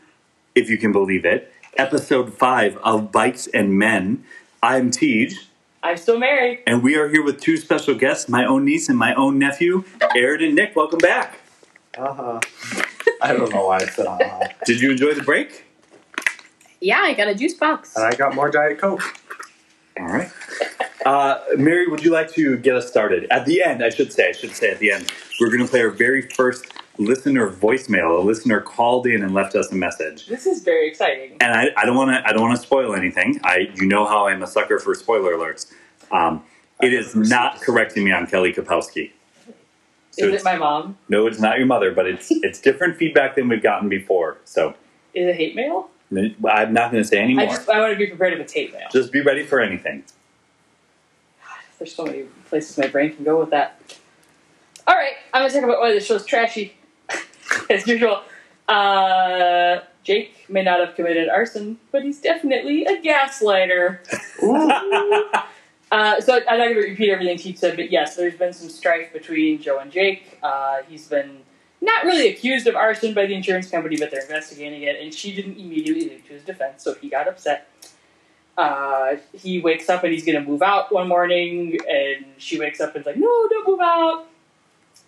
[0.57, 4.25] if you can believe it, episode five of Bikes and Men.
[4.65, 5.37] I'm Tej,
[5.83, 6.63] I'm still married.
[6.67, 9.85] and we are here with two special guests, my own niece and my own nephew,
[10.15, 10.77] Aaron and Nick.
[10.77, 11.39] Welcome back.
[11.97, 12.39] Uh-huh.
[13.23, 14.49] I don't know why I said uh-huh.
[14.67, 15.65] Did you enjoy the break?
[16.81, 17.97] Yeah, I got a juice box.
[17.97, 19.03] And I got more Diet Coke.
[19.99, 20.31] All right.
[21.05, 23.27] Uh, Mary, would you like to get us started?
[23.31, 25.69] At the end, I should say, I should say at the end, we're going to
[25.69, 26.67] play our very first
[27.01, 28.19] listener voicemail.
[28.19, 30.27] A listener called in and left us a message.
[30.27, 31.37] This is very exciting.
[31.41, 33.41] And I, I don't want to I don't want to spoil anything.
[33.45, 35.73] I you know how I'm a sucker for spoiler alerts.
[36.13, 36.43] Um,
[36.83, 39.13] it is not correcting me on Kelly Kapowski.
[40.13, 40.99] So Is it my mom?
[41.09, 44.39] No, it's not your mother, but it's it's different feedback than we've gotten before.
[44.45, 44.75] So
[45.15, 45.91] Is it hate mail?
[46.13, 47.47] I'm not going to say I anymore.
[47.47, 48.89] just I want to be prepared if it's hate mail.
[48.91, 50.03] Just be ready for anything.
[51.79, 53.81] There's so many places my brain can go with that.
[54.87, 56.75] All right, I'm gonna talk about why this show's trashy,
[57.71, 58.23] as usual.
[58.69, 63.99] Uh, Jake may not have committed arson, but he's definitely a gaslighter.
[65.93, 68.69] Uh, so I'm not going to repeat everything Tej said, but yes, there's been some
[68.69, 70.39] strife between Jo and Jake.
[70.41, 71.39] Uh, he's been
[71.81, 75.35] not really accused of arson by the insurance company, but they're investigating it, and she
[75.35, 77.69] didn't immediately leap to his defense, so he got upset.
[78.57, 82.81] Uh, he wakes up and he's going to move out one morning, and she wakes
[82.81, 84.27] up and is like, "No, don't move out."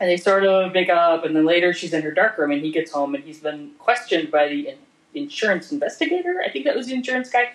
[0.02, 2.60] And they sort of make up, and then later she's in her dark room, and
[2.60, 4.78] he gets home, and he's been questioned by the in-
[5.14, 6.42] insurance investigator.
[6.44, 7.52] I think that was the insurance guy,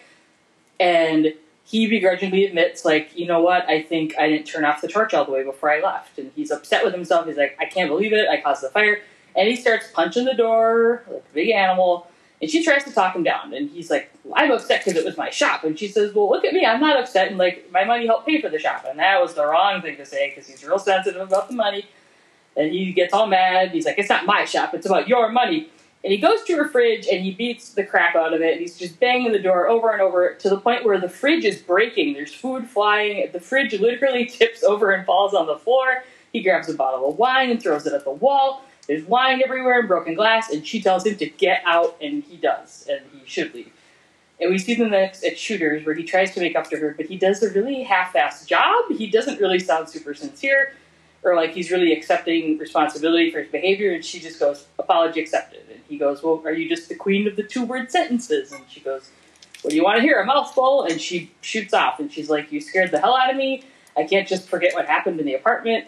[0.80, 1.34] and
[1.66, 5.14] he begrudgingly admits, like, you know what, I think I didn't turn off the torch
[5.14, 6.18] all the way before I left.
[6.18, 7.28] And he's upset with himself.
[7.28, 8.30] He's like, I can't believe it.
[8.30, 9.02] I caused the fire.
[9.36, 12.08] And he starts punching the door like a big animal.
[12.42, 13.54] And she tries to talk him down.
[13.54, 15.66] And he's like, I'm upset because it was my shop.
[15.66, 16.66] And she says, Well, look at me.
[16.66, 17.28] I'm not upset.
[17.28, 18.86] And like, my money helped pay for the shop.
[18.90, 21.86] And that was the wrong thing to say because he's real sensitive about the money.
[22.58, 23.72] And he gets all mad.
[23.72, 24.74] He's like, It's not my shop.
[24.74, 25.70] It's about your money.
[26.04, 28.54] And he goes to her fridge and he beats the crap out of it.
[28.54, 31.44] And he's just banging the door over and over to the point where the fridge
[31.44, 32.14] is breaking.
[32.14, 33.30] There's food flying.
[33.32, 36.04] The fridge literally tips over and falls on the floor.
[36.32, 38.64] He grabs a bottle of wine and throws it at the wall.
[38.88, 40.50] There's wine everywhere and broken glass.
[40.50, 42.88] And she tells him to get out, and he does.
[42.90, 43.74] And he should leave.
[44.40, 46.94] And we see the next at Shooters where he tries to make up to her,
[46.96, 48.86] but he does a really half-assed job.
[48.96, 50.74] He doesn't really sound super sincere
[51.28, 53.94] or like he's really accepting responsibility for his behavior.
[53.94, 55.64] And she just goes, apology accepted.
[55.70, 58.52] And he goes, well, are you just the queen of the two-word sentences?
[58.52, 59.10] And she goes,
[59.62, 60.20] what do you want to hear?
[60.22, 60.84] A mouthful?
[60.84, 62.00] And she shoots off.
[62.00, 63.64] And she's like, you scared the hell out of me.
[63.98, 65.88] I can't just forget what happened in the apartment.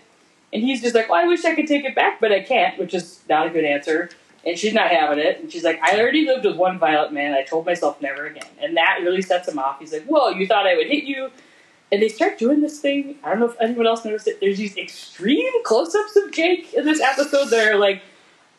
[0.51, 2.77] And he's just like, well, I wish I could take it back, but I can't,
[2.79, 4.09] which is not a good answer.
[4.45, 5.39] And she's not having it.
[5.39, 7.33] And she's like, I already lived with one violent man.
[7.33, 8.47] I told myself never again.
[8.59, 9.79] And that really sets him off.
[9.79, 11.29] He's like, well, you thought I would hit you.
[11.91, 13.15] And they start doing this thing.
[13.23, 14.39] I don't know if anyone else noticed it.
[14.39, 18.03] There's these extreme close-ups of Jake in this episode that are like,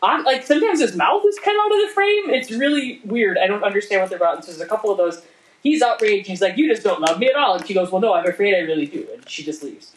[0.03, 2.31] on like sometimes his mouth is cut out of the frame.
[2.31, 3.39] It's really weird.
[3.39, 4.37] I don't understand what they're about.
[4.37, 5.23] And so there's a couple of those.
[5.63, 6.27] He's outraged.
[6.27, 8.27] He's like, "You just don't love me at all." And she goes, "Well, no, I'm
[8.27, 9.93] afraid I really do." And she just leaves.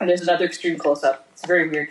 [0.00, 1.28] And there's another extreme close-up.
[1.32, 1.90] It's very weird.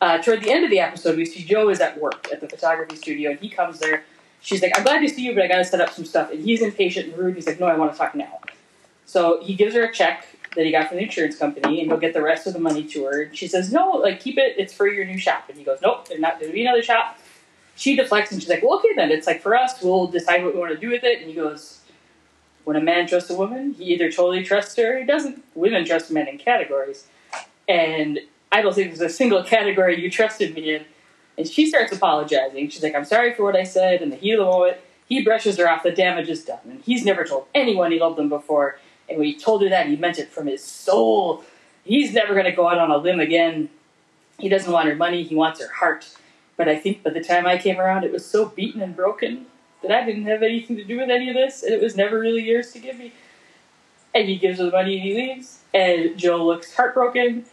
[0.00, 2.48] Uh, toward the end of the episode, we see Jo is at work at the
[2.48, 4.02] photography studio, and he comes there.
[4.40, 6.32] She's like, "I'm glad to see you, but I got to set up some stuff."
[6.32, 7.36] And he's impatient and rude.
[7.36, 8.40] He's like, "No, I want to talk now."
[9.10, 11.98] So he gives her a check that he got from the insurance company, and he'll
[11.98, 13.22] get the rest of the money to her.
[13.22, 14.54] And she says, "No, like keep it.
[14.56, 16.82] It's for your new shop." And he goes, "Nope, there's not going to be another
[16.82, 17.18] shop."
[17.74, 19.10] She deflects, and she's like, "Well, okay then.
[19.10, 21.34] It's like for us, we'll decide what we want to do with it." And he
[21.34, 21.80] goes,
[22.62, 25.42] "When a man trusts a woman, he either totally trusts her, or he doesn't.
[25.56, 27.08] Women trust men in categories,
[27.68, 28.20] and
[28.52, 30.84] I don't think there's a single category you trusted me in."
[31.36, 32.68] And she starts apologizing.
[32.68, 34.76] She's like, "I'm sorry for what I said." And the heat of the moment,
[35.08, 35.82] he brushes her off.
[35.82, 38.78] The damage is done, and he's never told anyone he loved them before.
[39.10, 41.44] And when he told her that, he meant it from his soul.
[41.84, 43.68] He's never going to go out on a limb again.
[44.38, 46.08] He doesn't want her money, he wants her heart.
[46.56, 49.46] But I think by the time I came around, it was so beaten and broken
[49.82, 52.18] that I didn't have anything to do with any of this, and it was never
[52.18, 53.12] really yours to give me.
[54.14, 55.60] And he gives her the money and he leaves.
[55.72, 57.44] And Jo looks heartbroken.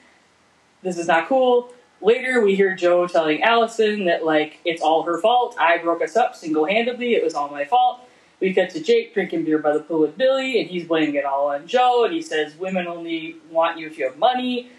[0.82, 1.74] This is not cool.
[2.02, 5.56] Later, we hear Jo telling Alison that, like, it's all her fault.
[5.60, 7.14] I broke us up single handedly.
[7.14, 8.07] It was all my fault.
[8.40, 11.26] We cut to Jake drinking beer by the pool with Billy, and he's blaming it
[11.26, 12.04] all on Jo.
[12.04, 14.70] And he says, Women only want you if you have money.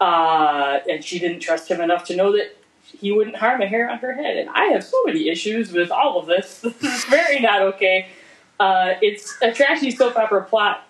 [0.00, 3.88] Uh, and she didn't trust him enough to know that he wouldn't harm a hair
[3.88, 4.36] on her head.
[4.36, 6.60] And I have so many issues with all of this.
[6.80, 8.08] This is very not okay.
[8.58, 10.86] Uh, it's a trashy soap opera plot,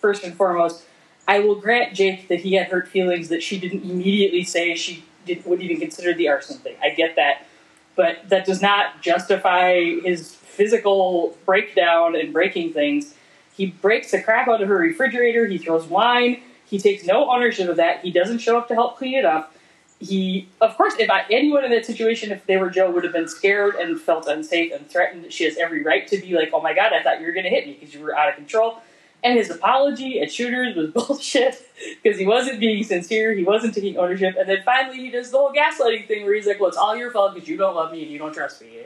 [0.00, 0.84] first and foremost.
[1.26, 5.04] I will grant Jake that he had hurt feelings that she didn't immediately say she
[5.24, 6.76] did, would even consider the arson thing.
[6.82, 7.46] I get that.
[7.94, 13.14] But that does not justify his physical breakdown and breaking things.
[13.56, 15.46] He breaks the crap out of her refrigerator.
[15.46, 16.42] He throws wine.
[16.66, 18.00] He takes no ownership of that.
[18.00, 19.54] He doesn't show up to help clean it up.
[19.98, 23.12] He, of course, if I, anyone in that situation, if they were Jo, would have
[23.12, 25.32] been scared and felt unsafe and threatened.
[25.32, 27.44] She has every right to be like, "Oh my God, I thought you were going
[27.44, 28.78] to hit me because you were out of control."
[29.22, 31.62] And his apology at Shooters was bullshit
[32.02, 33.32] because he wasn't being sincere.
[33.32, 34.34] He wasn't taking ownership.
[34.36, 36.96] And then finally, he does the whole gaslighting thing where he's like, "Well, it's all
[36.96, 38.80] your fault because you don't love me and you don't trust me,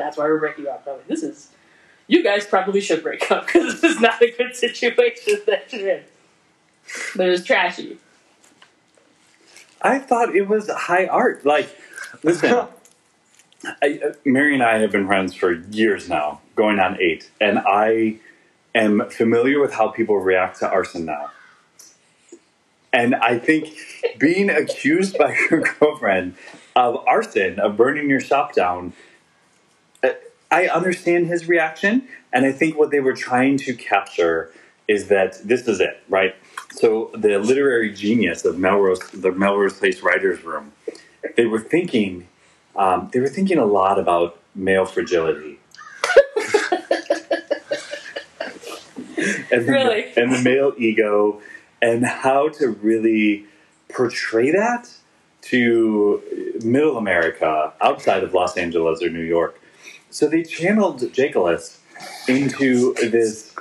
[0.00, 1.48] that's why we're breaking up." I'm like, this is,
[2.06, 5.88] you guys probably should break up because this is not a good situation that you're
[5.88, 6.02] in.
[7.16, 7.98] But it was trashy.
[9.82, 11.46] I thought it was high art.
[11.46, 11.68] Like,
[12.22, 12.66] listen,
[13.82, 17.58] I, uh, Mary and I have been friends for years now, going on eight, and
[17.58, 18.18] I
[18.74, 21.30] am familiar with how people react to arson now.
[22.92, 23.76] And I think
[24.18, 26.34] being accused by your girlfriend
[26.74, 28.92] of arson, of burning your shop down,
[30.50, 34.52] I understand his reaction, and I think what they were trying to capture
[34.88, 36.34] is that this is it, right?
[36.72, 40.72] So the literary genius of Melrose, the Melrose Place writers' room,
[41.36, 42.26] they were thinking,
[42.74, 45.60] um, they were thinking a lot about male fragility.
[49.52, 50.12] and, the, Really?
[50.16, 51.40] and the male ego,
[51.80, 53.46] and how to really
[53.88, 54.90] portray that
[55.42, 56.22] to
[56.64, 59.59] middle America outside of Los Angeles or New York.
[60.10, 61.78] So they channeled Jakelis
[62.28, 63.54] into this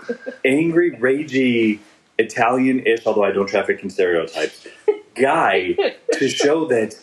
[0.44, 1.80] angry, ragey,
[2.18, 4.68] Italian ish, although I don't traffic in stereotypes,
[5.16, 5.76] guy
[6.14, 7.00] to show that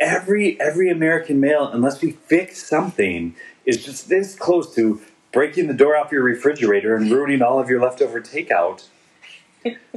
[0.00, 5.00] every every American male, unless we fix something, is just this close to
[5.32, 8.84] breaking the door off your refrigerator and ruining all of your leftover takeout.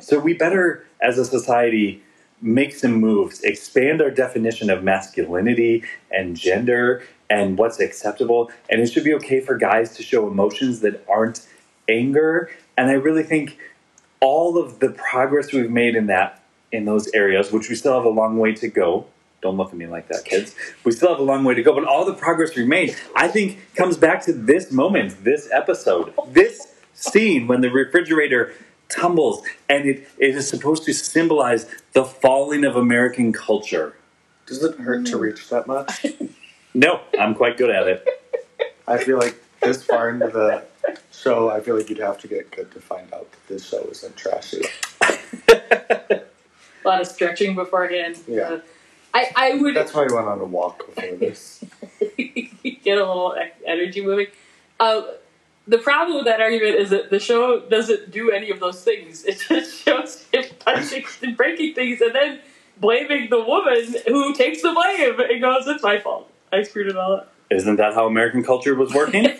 [0.02, 2.04] So we better, as a society,
[2.42, 8.52] make some moves, expand our definition of masculinity and gender and what's acceptable.
[8.70, 11.46] And it should be okay for guys to show emotions that aren't
[11.88, 12.50] anger.
[12.78, 13.58] And I really think
[14.20, 18.06] all of the progress we've made in that in those areas, which we still have
[18.06, 19.06] a long way to go.
[19.42, 20.54] Don't look at me like that, kids.
[20.84, 23.30] We still have a long way to go, but all the progress we've made, I
[23.30, 28.54] think, comes back to this moment, this episode, this scene when the refrigerator
[28.90, 33.96] tumbles, and it, it is supposed to symbolize the falling of American culture.
[34.46, 36.06] Does it hurt to reach that much?
[36.74, 38.08] No, I'm quite good at it.
[38.88, 40.64] I feel like this far into the
[41.12, 43.84] show, I feel like you'd have to get good to find out that this show
[43.92, 44.64] isn't trashy.
[45.50, 48.18] A lot of stretching beforehand.
[48.28, 48.42] Yeah.
[48.42, 48.60] Uh,
[49.14, 51.64] I, I would That's why I went on a walk before this.
[52.18, 54.28] get a little e- energy moving.
[54.80, 55.02] Uh,
[55.68, 59.24] the problem with that argument is that the show doesn't do any of those things.
[59.26, 62.40] It just shows him punching and breaking things and then
[62.78, 66.32] blaming the woman who takes the blame and goes, It's my fault.
[66.52, 67.34] I screwed it all up.
[67.50, 69.28] Isn't that how American culture was working?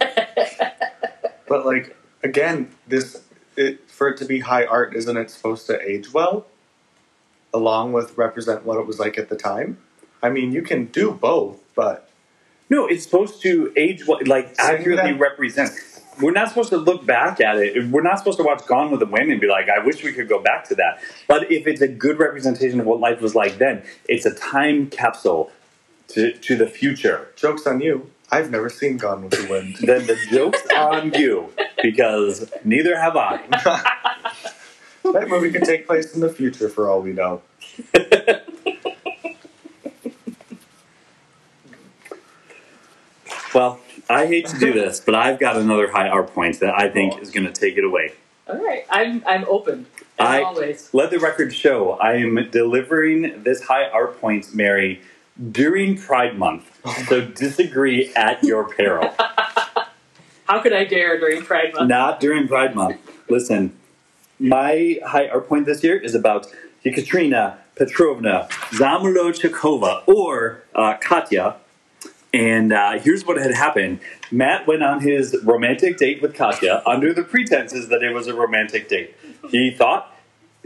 [1.48, 3.24] But like again, this
[3.58, 6.46] it, for it to be high art, isn't it supposed to age well,
[7.54, 9.80] along with represent what it was like at the time?
[10.22, 12.08] I mean, you can do both, but
[12.70, 15.72] No, it's supposed to age what like accurately that- represent.
[16.22, 17.88] We're not supposed to look back at it.
[17.90, 20.12] We're not supposed to watch Gone with the Wind and be like, "I wish we
[20.14, 23.34] could go back to that." But if it's a good representation of what life was
[23.36, 25.50] like then, it's a time capsule
[26.10, 27.30] to to the future.
[27.36, 28.10] jokes on you.
[28.32, 29.78] I've never seen Gone with the Wind.
[29.82, 33.38] Then the joke's on you because neither have I.
[35.04, 37.42] that movie could take place in the future for all we know.
[43.54, 46.90] Well, I hate to do this, but I've got another high art point that I
[46.90, 48.14] think is going to take it away.
[48.48, 48.86] All right.
[48.90, 49.86] I'm, I'm open,
[50.20, 50.90] as I- always.
[50.94, 55.02] Let the record show I am delivering this high art point, Mary,
[55.52, 56.80] during Pride Month.
[57.08, 59.14] So disagree at your peril.
[60.48, 61.90] How could I dare during Pride Month?
[61.90, 63.00] Not during Pride Month.
[63.30, 63.74] Listen,
[64.40, 66.48] my high art point this year is about
[66.84, 71.56] Yekaterina Petrovna Zamolodchikova, or uh, Katya.
[72.34, 74.02] And uh, here's what had happened.
[74.32, 78.36] Matt went on his romantic date with Katya under the pretenses that it was a
[78.36, 79.16] romantic date.
[79.50, 80.16] He thought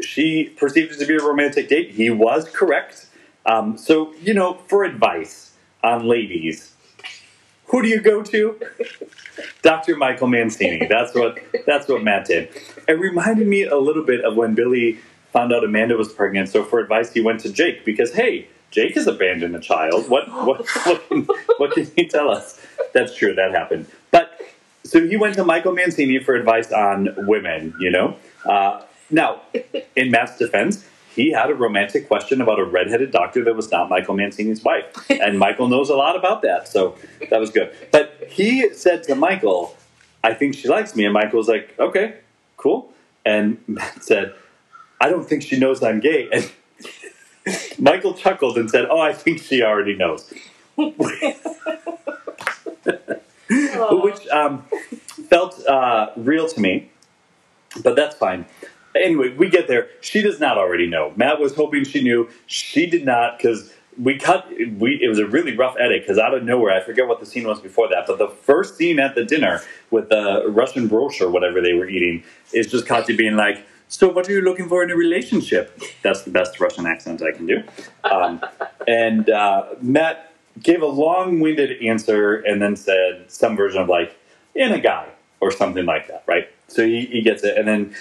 [0.01, 1.91] she perceived it to be a romantic date.
[1.91, 3.07] He was correct.
[3.45, 5.51] Um, so, you know, for advice
[5.83, 6.73] on ladies,
[7.67, 8.59] who do you go to?
[9.61, 9.95] Dr.
[9.95, 10.85] Michael Mancini.
[10.87, 12.49] That's what that's what Matt did.
[12.87, 14.99] It reminded me a little bit of when Billy
[15.31, 16.49] found out Amanda was pregnant.
[16.49, 20.09] So for advice, he went to Jake because hey, Jake has abandoned a child.
[20.09, 21.27] What what what can,
[21.57, 22.61] what can he tell us?
[22.93, 23.33] That's true.
[23.33, 23.87] That happened.
[24.11, 24.39] But
[24.83, 27.73] so he went to Michael Mancini for advice on women.
[27.79, 28.17] You know.
[28.45, 29.41] Uh, now,
[29.95, 33.89] in Matt's defense, he had a romantic question about a redheaded doctor that was not
[33.89, 34.85] Michael Mancini's wife.
[35.23, 36.97] And Michael knows a lot about that, so
[37.29, 37.73] that was good.
[37.91, 39.77] But he said to Michael,
[40.23, 41.05] I think she likes me.
[41.05, 42.15] And Michael was like, okay,
[42.57, 42.91] cool.
[43.25, 44.33] And Matt said,
[44.99, 46.29] I don't think she knows I'm gay.
[46.31, 46.51] And
[47.79, 50.33] Michael chuckled and said, oh, I think she already knows.
[50.75, 51.33] Which
[54.29, 54.65] um,
[55.29, 56.89] felt uh, real to me,
[57.81, 58.45] but that's fine.
[58.95, 59.87] Anyway, we get there.
[60.01, 61.13] She does not already know.
[61.15, 62.29] Matt was hoping she knew.
[62.45, 64.47] She did not because we cut.
[64.77, 67.25] We it was a really rough edit because out of nowhere, I forget what the
[67.25, 68.05] scene was before that.
[68.07, 71.87] But the first scene at the dinner with the Russian brosh or whatever they were
[71.87, 72.23] eating
[72.53, 76.21] is just Katya being like, "So, what are you looking for in a relationship?" That's
[76.23, 77.63] the best Russian accent I can do.
[78.03, 78.43] Um,
[78.87, 84.15] and uh, Matt gave a long-winded answer and then said some version of like
[84.55, 85.07] in a guy
[85.39, 86.47] or something like that, right?
[86.67, 87.95] So he, he gets it, and then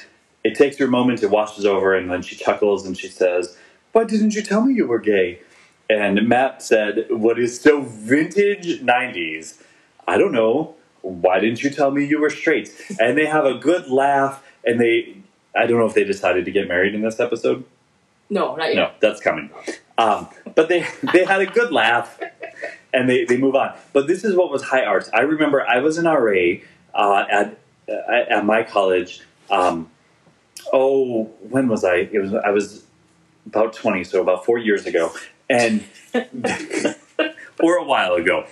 [0.44, 3.56] it takes her a moment, it washes over, and then she chuckles and she says,
[3.92, 5.40] "Why didn't you tell me you were gay?"
[5.88, 9.62] And Matt said, "What is so vintage '90s?
[10.06, 10.74] I don't know.
[11.02, 14.80] Why didn't you tell me you were straight?" And they have a good laugh, and
[14.80, 15.16] they.
[15.54, 17.64] I don't know if they decided to get married in this episode.
[18.30, 18.76] No, not yet.
[18.76, 19.50] No, that's coming.
[19.98, 22.18] Um, but they they had a good laugh,
[22.94, 23.74] and they, they move on.
[23.92, 25.10] But this is what was high arts.
[25.12, 26.54] I remember I was an RA
[26.94, 29.20] uh, at uh, at my college.
[29.50, 29.90] Um,
[30.72, 32.08] oh, when was I?
[32.12, 32.84] It was I was
[33.46, 35.12] about twenty, so about four years ago,
[35.50, 35.84] and
[37.60, 38.44] or a while ago.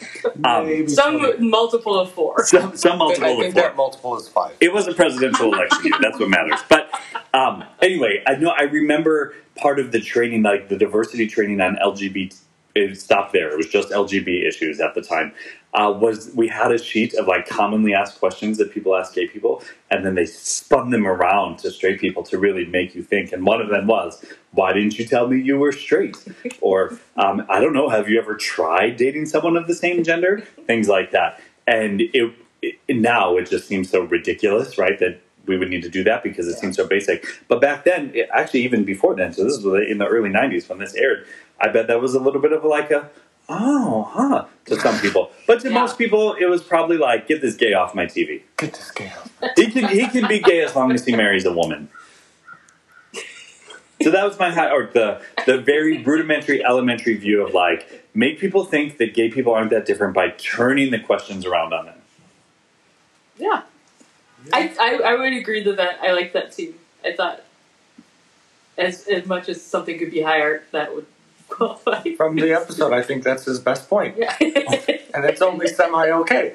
[0.44, 1.48] Um, Maybe Some twenty.
[1.48, 2.44] multiple of four.
[2.46, 3.62] some some multiple I of think four.
[3.62, 4.56] that multiple is five.
[4.60, 5.94] It was a presidential election year.
[6.00, 6.60] That's what matters.
[6.68, 6.90] But
[7.34, 11.76] um, anyway, I know I remember part of the training, like the diversity training on
[11.76, 12.38] LGBT.
[12.72, 13.50] It stopped there.
[13.50, 15.32] It was just LGBT issues at the time.
[15.72, 19.28] Uh, was we had a sheet of like commonly asked questions that people ask gay
[19.28, 23.32] people, and then they spun them around to straight people to really make you think.
[23.32, 26.16] And one of them was, "Why didn't you tell me you were straight?"
[26.60, 27.88] Or um, I don't know.
[27.88, 30.40] Have you ever tried dating someone of the same gender?
[30.66, 31.40] Things like that.
[31.66, 34.98] And it, it now it just seems so ridiculous, right?
[34.98, 37.24] That we would need to do that because it seems so basic.
[37.48, 40.68] But back then, it, actually, even before then, so this was in the early '90s
[40.68, 41.26] when this aired.
[41.60, 43.10] I bet that was a little bit of like a
[43.50, 45.30] oh, huh, to some people.
[45.46, 45.74] But to Yeah.
[45.74, 48.42] most people, it was probably like, get this gay off my TV.
[48.56, 49.10] Get this game.
[49.56, 51.88] He can he can be gay as long as he marries a woman.
[54.02, 58.38] So that was my high, or the the very rudimentary, elementary view of like make
[58.38, 61.98] people think that gay people aren't that different by turning the questions around on them.
[63.36, 63.62] Yeah.
[64.54, 66.74] I, I, I would agree that, that I like that too.
[67.04, 67.42] I thought
[68.78, 71.06] as as much as something could be high art, that would
[71.50, 72.14] qualify.
[72.16, 74.16] From the episode, I think that's his best point.
[74.16, 74.36] Yeah.
[75.12, 76.54] And it's only semi okay.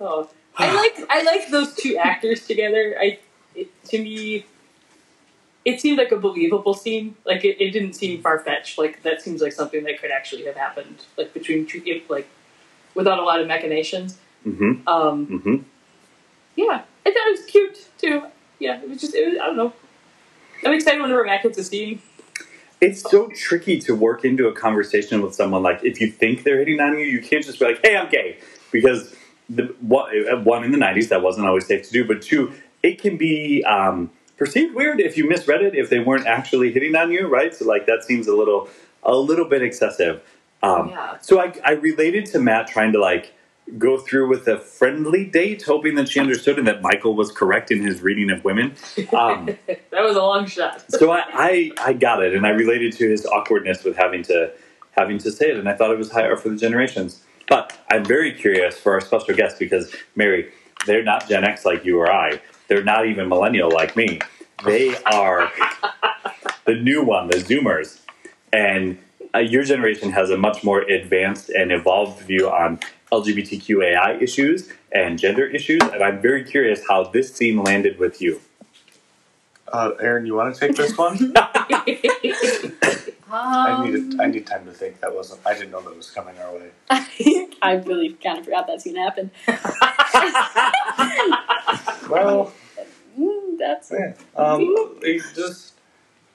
[0.00, 0.28] oh.
[0.56, 2.96] I like I like those two actors together.
[2.98, 3.18] I
[3.54, 4.46] it, to me,
[5.66, 7.16] it seemed like a believable scene.
[7.26, 8.78] Like it, it didn't seem far fetched.
[8.78, 11.04] Like that seems like something that could actually have happened.
[11.18, 12.26] Like between two, like
[12.94, 14.16] without a lot of machinations.
[14.46, 14.88] Mm-hmm.
[14.88, 15.56] Um, Mm-hmm.
[16.56, 18.22] yeah, I thought it was cute too.
[18.58, 19.72] Yeah, it was just it was, I don't know.
[20.64, 22.00] I'm excited whenever Matt gets a scene.
[22.80, 25.62] It's so tricky to work into a conversation with someone.
[25.62, 28.10] Like, if you think they're hitting on you, you can't just be like, "Hey, I'm
[28.10, 28.38] gay,"
[28.70, 29.14] because
[29.48, 32.52] the one, one in the '90s that wasn't always safe to do, but two,
[32.82, 36.94] it can be um, perceived weird if you misread it if they weren't actually hitting
[36.94, 37.54] on you, right?
[37.54, 38.68] So, like, that seems a little
[39.02, 40.20] a little bit excessive.
[40.62, 41.16] Um, Yeah.
[41.20, 43.32] So I, I related to Matt trying to like
[43.78, 47.70] go through with a friendly date, hoping that she understood and that Michael was correct
[47.70, 48.74] in his reading of women.
[49.12, 50.84] Um, that was a long shot.
[50.90, 54.52] so I, I I got it, and I related to his awkwardness with having to
[54.92, 57.22] having to say it, and I thought it was higher for the generations.
[57.48, 60.50] But I'm very curious for our special guest because Mary,
[60.86, 62.40] they're not Gen X like you or I.
[62.68, 64.20] They're not even millennial like me.
[64.64, 65.52] They are
[66.64, 68.00] the new one, the Zoomers,
[68.52, 68.98] and
[69.34, 72.80] uh, your generation has a much more advanced and evolved view on
[73.12, 78.40] LGBTQAI issues and gender issues, and I'm very curious how this scene landed with you.
[79.72, 81.32] Uh, Aaron, you want to take this one?
[83.28, 84.20] I Um, needed.
[84.20, 85.00] I need time to think.
[85.00, 85.40] That wasn't.
[85.44, 86.70] I didn't know that was coming our way.
[87.62, 89.30] I really kind of forgot that's gonna happen.
[92.08, 92.52] Well,
[93.18, 94.12] Mm, that's yeah.
[94.36, 94.60] Um,
[95.02, 95.72] it just.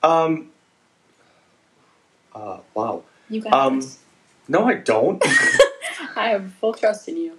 [0.02, 0.50] Um.
[2.34, 2.58] Uh.
[2.74, 3.04] Wow.
[3.30, 3.98] you got Um, this.
[4.48, 5.22] No, I don't.
[6.16, 7.38] I have full trust in you.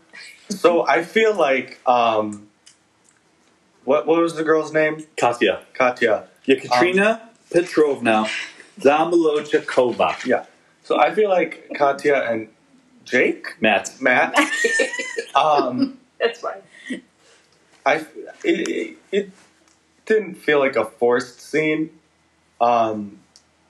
[0.49, 1.79] so I feel like.
[1.87, 2.47] Um.
[3.85, 5.05] What What was the girl's name?
[5.17, 5.61] Katya.
[5.73, 6.27] Katya.
[6.47, 7.21] Yekaterina
[7.51, 8.27] Petrovna
[8.79, 10.25] Zamolochakova.
[10.25, 10.45] Yeah.
[10.83, 12.47] So I feel like Katya and
[13.05, 13.91] Jake, Matt.
[14.01, 14.35] Matt.
[15.35, 15.99] Um.
[16.19, 16.61] That's fine.
[17.85, 17.95] I
[18.43, 19.29] it, it, it
[20.05, 21.89] didn't feel like a forced scene,
[22.61, 23.19] um,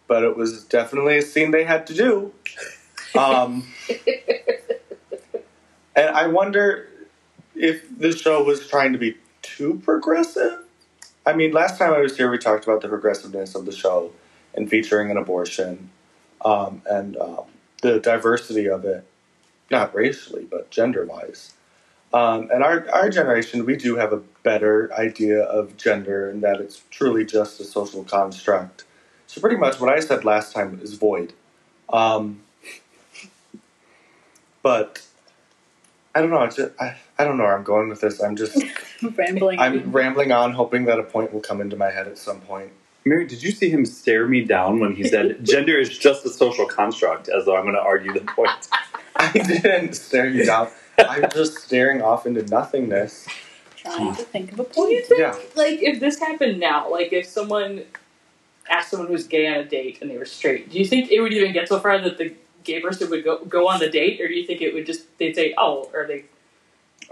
[0.07, 2.33] but it was definitely a scene they had to do.
[3.17, 3.67] Um,
[5.95, 6.87] and I wonder
[7.55, 10.59] if the show was trying to be too progressive.
[11.25, 14.11] I mean, last time I was here, we talked about the progressiveness of the show
[14.53, 15.89] and featuring an abortion
[16.43, 17.45] um, and um,
[17.81, 19.05] the diversity of it,
[19.71, 21.53] not racially, but gender wise.
[22.13, 26.61] Um, and our, our generation, we do have a better idea of gender and that
[26.61, 28.83] it's truly just a social construct.
[29.25, 31.33] So, pretty much what I said last time is void.
[31.91, 32.41] Um,
[34.61, 35.01] but
[36.15, 36.43] I don't know.
[36.43, 38.21] It's just, I, I don't know where I'm going with this.
[38.21, 38.61] I'm just
[39.17, 39.59] Rambling.
[39.59, 42.71] I'm rambling on, hoping that a point will come into my head at some point.
[43.05, 46.29] Mary, did you see him stare me down when he said gender is just a
[46.29, 48.51] social construct, as though I'm going to argue the point?
[49.15, 50.69] I didn't stare you down.
[50.99, 53.27] I'm just staring off into nothingness.
[53.75, 55.05] Trying to think of a Do you point.
[55.07, 55.35] think, Yeah.
[55.55, 57.83] like, if this happened now, like, if someone
[58.69, 61.19] asked someone who's gay on a date and they were straight, do you think it
[61.19, 62.33] would even get so far that the
[62.63, 65.17] gay person would go go on the date, or do you think it would just
[65.17, 66.25] they'd say, "Oh," or they?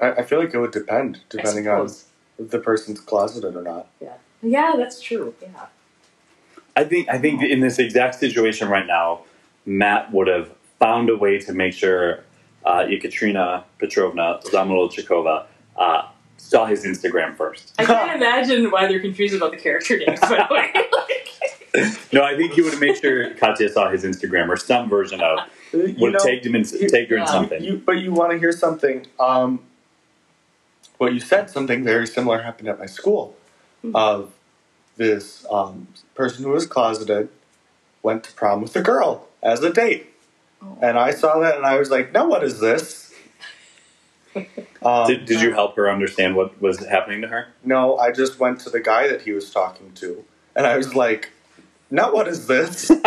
[0.02, 1.90] I, I feel like it would depend, depending on
[2.40, 3.88] if the person's closeted or not.
[4.00, 5.34] Yeah, yeah, that's true.
[5.42, 5.68] Yeah.
[6.76, 9.22] I think I think in this exact situation right now,
[9.66, 12.24] Matt would have found a way to make sure
[12.66, 15.46] uh, Ekaterina Petrovna Zamolodchikova
[15.78, 17.74] uh, saw his Instagram first.
[17.78, 20.20] I can't imagine why they're confused about the character names.
[20.22, 20.92] By the way, Like,
[22.14, 25.22] No, I think he would have made sure Katya saw his Instagram or some version
[25.22, 25.40] of
[25.74, 27.64] would have know, tagged him in, you- tagged her in something.
[27.64, 29.08] You, but you want to hear something?
[29.20, 29.62] Um,
[30.98, 33.36] what you said, something very similar happened at my school.
[33.82, 33.96] Hmm.
[33.96, 34.34] Of
[34.98, 37.30] this um, person who was closeted
[38.04, 40.08] went to prom with a girl as a date,
[40.64, 40.78] Oh.
[40.82, 43.14] and I saw that and I was like, "No, what is this?"
[44.84, 47.48] Um, did, did you help her understand what was happening to her?
[47.64, 50.24] no, I just went to the guy that he was talking to,
[50.56, 51.30] and I was like,
[51.92, 52.92] "No, what is this?"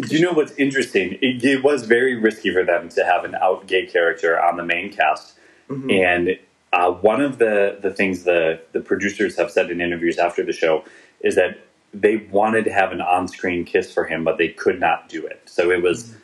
[0.00, 1.14] Do you know what's interesting?
[1.22, 4.64] It, it was very risky for them to have an out gay character on the
[4.64, 5.34] main cast,
[5.70, 5.92] Mhm.
[6.04, 6.38] and
[6.72, 10.52] uh, one of the the things the the producers have said in interviews after the
[10.52, 10.84] show
[11.20, 11.60] is that
[11.94, 15.26] they wanted to have an on screen kiss for him, but they could not do
[15.26, 15.42] it.
[15.46, 16.14] So it was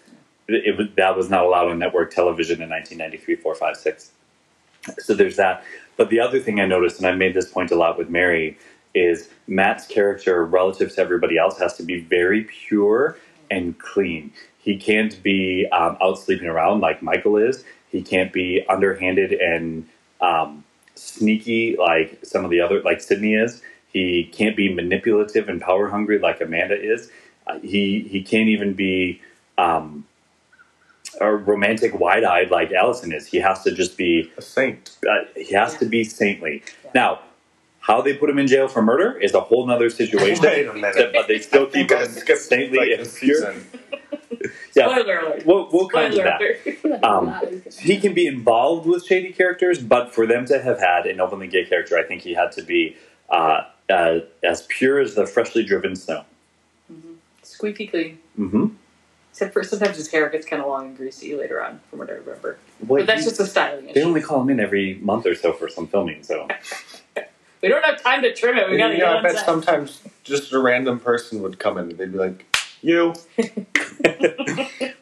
[0.49, 4.12] it was that was not allowed on network television in 1993, four, five, six.
[5.01, 5.64] So there's that.
[5.97, 8.59] But the other thing I noticed, and I made this point a lot with Mary,
[8.95, 13.16] is Matt's character relative to everybody else has to be very pure
[13.51, 14.32] and clean.
[14.59, 17.64] He can't be um, out sleeping around like Michael is.
[17.90, 19.86] He can't be underhanded and
[20.20, 20.64] um,
[20.95, 23.62] sneaky like some of the other, like Sydney is.
[23.92, 27.11] He can't be manipulative and power hungry like Amanda is.
[27.47, 29.20] Uh, he he can't even be
[29.59, 30.07] um,
[31.20, 33.26] a romantic, wide eyed like Alison is.
[33.26, 34.97] He has to just be a saint.
[35.09, 36.62] uh, he has to be saintly.
[36.95, 37.20] Now,
[37.87, 40.43] how they put him in jail for murder is a whole other situation.
[40.43, 41.11] Wait a minute.
[41.12, 43.55] but they still You keep him skip saintly like and pure.
[44.76, 45.47] Yeah, spoiler alert.
[45.47, 47.03] we'll, we'll come to that.
[47.05, 51.20] Um, He can be involved with shady characters, but for them to have had an
[51.20, 52.97] openly gay character, I think he had to be
[53.30, 56.24] uh, uh, as pure as the freshly driven snow.
[57.43, 58.18] Squeaky clean.
[58.39, 58.66] Mm-hmm.
[59.30, 62.11] Except for sometimes his hair gets kind of long and greasy later on, from what
[62.11, 62.59] I remember.
[62.82, 64.03] but that's just a styling they issue.
[64.03, 66.49] only call him in every month or so for some filming, so
[67.64, 68.68] We don't have time to trim it.
[68.70, 69.46] We gotta you get I bet set.
[69.46, 72.44] sometimes just a random person would come in and they'd be like,
[72.82, 73.14] "You."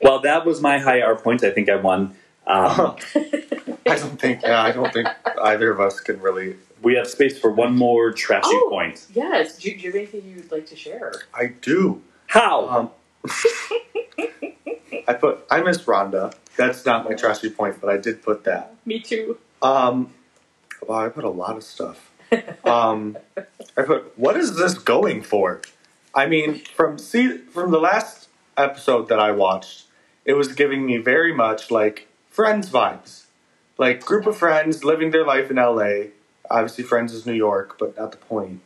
[0.01, 1.43] well, that was my high R point.
[1.43, 2.15] I think I won.
[2.47, 4.43] Um, I don't think.
[4.43, 5.09] Yeah, I don't think
[5.43, 6.55] either of us can really.
[6.83, 8.69] we have space for one more trashy Oh.
[8.71, 9.07] point.
[9.13, 9.59] Yes.
[9.59, 11.13] Do you, do you have anything you'd like to share?
[11.35, 12.01] I do.
[12.29, 12.69] How?
[12.69, 12.91] Um,
[15.09, 15.45] I put.
[15.51, 16.33] I miss Rhonda.
[16.57, 18.75] That's not my trashy point, but I did put that.
[18.87, 19.39] Me too.
[19.63, 20.13] Um,
[20.87, 22.11] wow, I put a lot of stuff.
[22.65, 23.19] Um,
[23.77, 24.17] I put.
[24.19, 25.61] What is this going for?
[26.15, 29.85] I mean, from see from the last episode that I watched,
[30.25, 33.25] it was giving me very much like Friends vibes,
[33.79, 36.11] like group of friends living their life in L.A.
[36.51, 38.61] Obviously, Friends is New York, but not the point.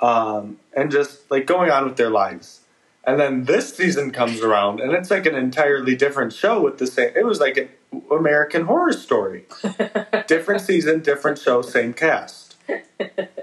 [0.00, 2.60] Um, and just like going on with their lives.
[3.04, 6.86] And then this season comes around, and it's like an entirely different show with the
[6.86, 7.10] same.
[7.16, 7.68] It was like an
[8.10, 9.46] American Horror Story
[10.26, 12.47] different season, different show, same cast.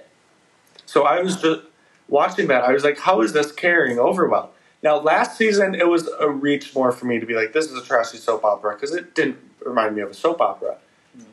[0.96, 1.60] So I was just
[2.08, 2.64] watching that.
[2.64, 4.54] I was like, how is this carrying over well?
[4.82, 7.78] Now, last season, it was a reach more for me to be like, this is
[7.78, 10.78] a trashy soap opera because it didn't remind me of a soap opera.
[11.18, 11.26] Mm.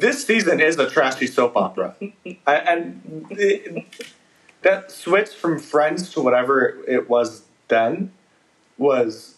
[0.00, 1.94] This season is a trashy soap opera.
[2.46, 3.84] I, and it,
[4.62, 8.12] that switch from Friends to whatever it was then
[8.78, 9.34] was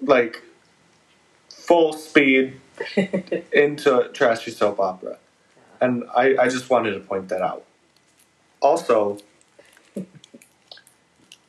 [0.00, 0.42] like
[1.48, 2.60] full speed
[3.52, 5.18] into trashy soap opera.
[5.82, 7.64] And I, I just wanted to point that out.
[8.60, 9.18] Also,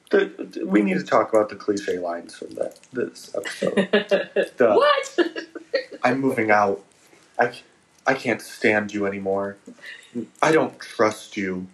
[0.09, 3.89] the, we need to talk about the cliche lines from that this episode.
[4.57, 5.19] The, what?
[6.03, 6.83] I'm moving out.
[7.39, 7.53] I,
[8.07, 9.57] I can't stand you anymore.
[10.41, 11.67] I don't trust you.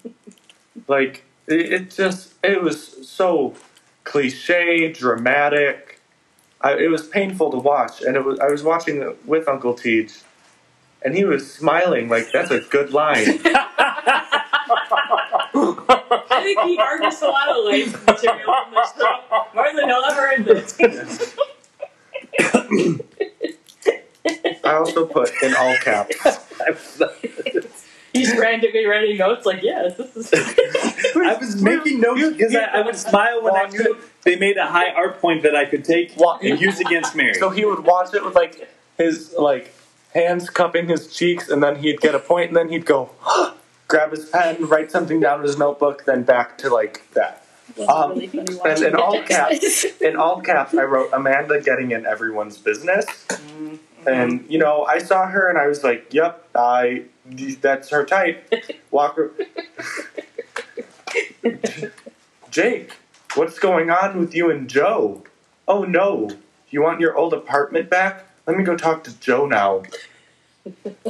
[0.88, 3.56] Like, it, it just, it was so
[4.04, 6.02] cliche, dramatic.
[6.60, 8.02] I, it was painful to watch.
[8.02, 10.10] And it was, I was watching it with Uncle Tej,
[11.02, 13.40] and he was smiling like, that's a good line.
[16.32, 19.20] I think he harnessed a lot of life material from this show.
[19.54, 21.36] More than he'll ever admit.
[24.64, 26.16] I also put in all caps.
[28.14, 30.34] He's randomly writing notes like, yes, this is.
[31.16, 34.66] I was making notes because I, I would smile when I knew they made a
[34.66, 37.36] high art point that I could take Wa- and use against Mary.
[37.36, 39.74] So he would watch it with like his like
[40.14, 43.12] hands cupping his cheeks, and then he'd get a point, and then he'd go
[43.88, 47.46] grab his pen, write something down in his notebook, then back to like that.
[47.88, 48.30] Um, really
[48.66, 53.28] and in all caps, in all caps, I wrote Amanda getting in everyone's business,
[54.08, 57.04] and you know I saw her and I was like, "Yep, I
[57.62, 58.52] that's her type."
[58.92, 59.32] Walker.
[62.50, 62.94] Jake,
[63.36, 65.24] what's going on with you and Jo?
[65.68, 66.32] Oh no,
[66.70, 68.26] you want your old apartment back?
[68.50, 69.84] Let me go talk to Jo now.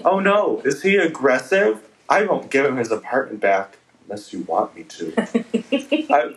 [0.04, 1.82] oh no, is he aggressive?
[2.10, 5.14] I won't give him his apartment back unless you want me to.
[6.12, 6.36] I,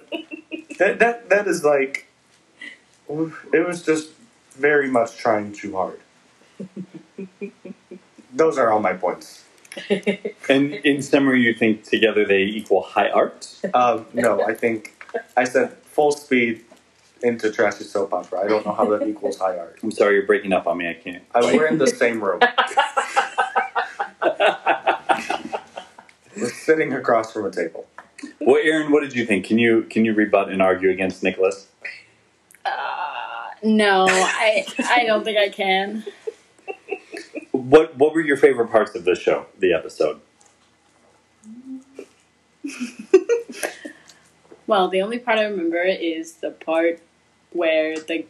[0.79, 2.07] that, that, that is like,
[3.09, 4.11] it was just
[4.53, 5.99] very much trying too hard.
[8.33, 9.43] Those are all my points.
[10.49, 13.53] and in summary, you think together they equal high art?
[13.75, 15.05] Um, no, I think
[15.37, 16.65] I said full speed
[17.23, 18.41] into trashy soap opera.
[18.41, 19.79] I don't know how that equals high art.
[19.83, 20.89] I'm sorry, you're breaking up on me.
[20.89, 21.23] I can't.
[21.35, 22.41] I, we're in the same room.
[26.37, 27.87] we're sitting across from a table.
[28.41, 29.47] Well, Aaron, what did you think?
[29.47, 31.69] Can you can you rebut and argue against Nicholas?
[32.65, 32.71] Uh,
[33.63, 36.05] no, I I don't think I can.
[37.51, 40.21] What what were your favorite parts of the show, the episode?
[44.67, 47.01] Well, the only part I remember is the part
[47.53, 48.25] where the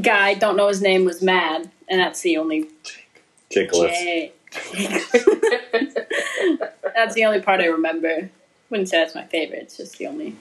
[0.00, 2.68] guy, don't know his name, was mad, and that's the only.
[3.54, 3.96] Nicholas.
[6.96, 8.30] That's the only part I remember.
[8.70, 9.62] Wouldn't say that's my favorite.
[9.62, 10.34] It's just the only.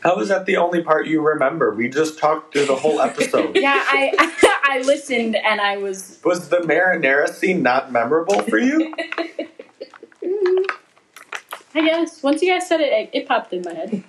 [0.00, 1.74] How is that the only part you remember?
[1.74, 3.56] We just talked through the whole episode.
[3.60, 6.20] Yeah, I I I listened and I was.
[6.24, 8.94] Was the marinara scene not memorable for you?
[10.24, 10.64] mm,
[11.76, 14.02] I guess once you guys said it, it, it popped in my head.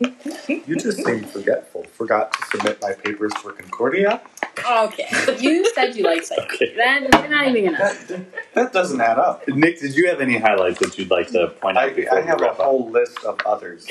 [0.47, 1.83] You just seemed forgetful.
[1.91, 4.21] Forgot to submit my papers for Concordia.
[4.65, 5.05] Okay,
[5.39, 6.39] you said you liked psych.
[6.39, 6.73] Okay.
[6.77, 7.77] Then we're not even gonna.
[7.77, 9.45] That, that doesn't add up.
[9.49, 12.21] Nick, did you have any highlights that you'd like to point out I, before I
[12.21, 12.65] we have a wrap up?
[12.65, 13.85] whole list of others.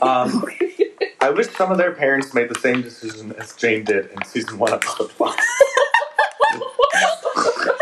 [0.00, 0.44] Um,
[1.22, 4.58] I wish some of their parents made the same decision as Jane did in season
[4.58, 5.38] one, episode five.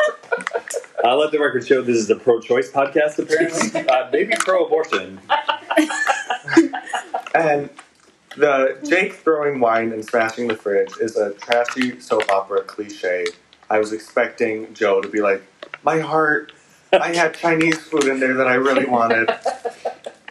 [1.04, 3.86] I'll let the record show this is a pro-choice podcast, apparently.
[3.88, 5.20] uh, maybe pro-abortion.
[7.34, 7.68] And
[8.36, 13.26] the Jake throwing wine and smashing the fridge is a trashy soap opera cliche.
[13.70, 15.42] I was expecting Jo to be like,
[15.82, 16.52] "My heart,
[16.92, 19.28] I had Chinese food in there that I really wanted."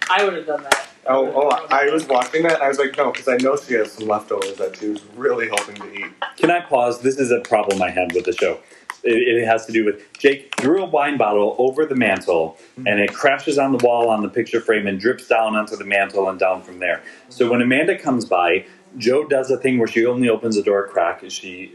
[0.10, 0.88] I would have done that.
[1.08, 1.50] Oh, oh!
[1.70, 2.54] I was watching that.
[2.54, 5.04] and I was like, "No," because I know she has some leftovers that she was
[5.18, 6.12] really hoping to eat.
[6.38, 7.02] Can I pause?
[7.02, 8.60] This is a problem I had with the show.
[9.04, 13.00] It, it has to do with Jake threw a wine bottle over the mantle, and
[13.00, 16.30] it crashes on the wall on the picture frame and drips down onto the mantle
[16.30, 17.04] and down from there.
[17.30, 18.66] So when Amanda comes by,
[18.98, 21.24] Jo does a thing where she only opens the door a crack.
[21.30, 21.74] She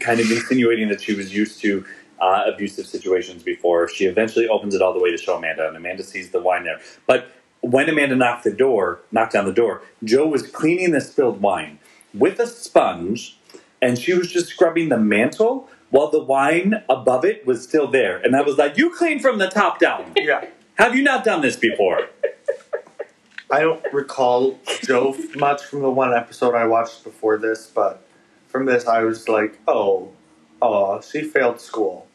[0.00, 1.84] kind of insinuating that she was used to
[2.20, 3.88] uh, abusive situations before.
[3.88, 6.64] She eventually opens it all the way to show Amanda, and Amanda sees the wine
[6.64, 6.80] there.
[7.06, 11.40] But when Amanda knocked the door, knocked on the door, Jo was cleaning the spilled
[11.40, 11.78] wine
[12.14, 13.38] with a sponge,
[13.80, 18.16] and she was just scrubbing the mantle while the wine above it was still there.
[18.18, 20.12] And I was like, "You clean from the top down.
[20.16, 22.08] Yeah, Have you not done this before?"
[23.50, 28.02] I don't recall Jo much from the one episode I watched before this, but
[28.48, 30.08] from this I was like, "Oh,
[30.62, 32.08] oh, she failed school."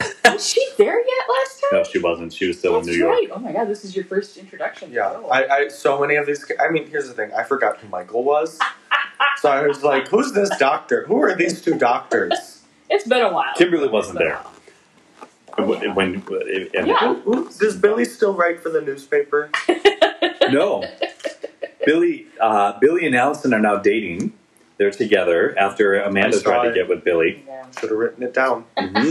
[0.24, 1.70] Was she there yet last time?
[1.78, 2.32] No, she wasn't.
[2.32, 3.12] She was still That's in New York.
[3.12, 3.28] right.
[3.32, 4.90] Oh my god, this is your first introduction.
[4.92, 6.44] Yeah, I, I so many of these.
[6.60, 8.58] I mean, here's the thing: I forgot who Michael was,
[9.38, 11.06] so I was like, "Who's this doctor?
[11.06, 12.53] Who are these two doctors?"
[12.90, 13.54] It's been a while.
[13.56, 14.34] Kimberly wasn't there.
[15.58, 15.94] a while.
[15.94, 16.22] When, when-
[16.74, 17.14] Yeah.
[17.14, 17.14] Who,
[17.44, 19.50] who, does Billy still write for the newspaper?
[20.50, 20.84] No.
[21.86, 24.34] Billy, uh, Billy and Alison are now dating.
[24.76, 26.74] They're together after Amanda tried to it.
[26.74, 27.42] get with Billy.
[27.46, 27.64] Yeah.
[27.80, 28.64] Should have written it down.
[28.76, 29.08] hmm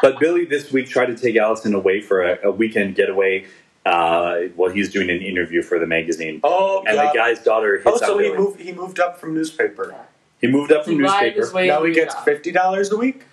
[0.00, 3.46] But Billy this week tried to take Alison away for a, a weekend getaway
[3.84, 6.40] uh, while he's doing an interview for the magazine.
[6.44, 7.12] Oh, And God.
[7.12, 8.60] the guy's daughter hits oh, on so he moved.
[8.60, 9.94] He moved up from newspaper.
[10.40, 11.50] He moved up from He newspaper.
[11.66, 13.24] now he a gets fifty dollars a week.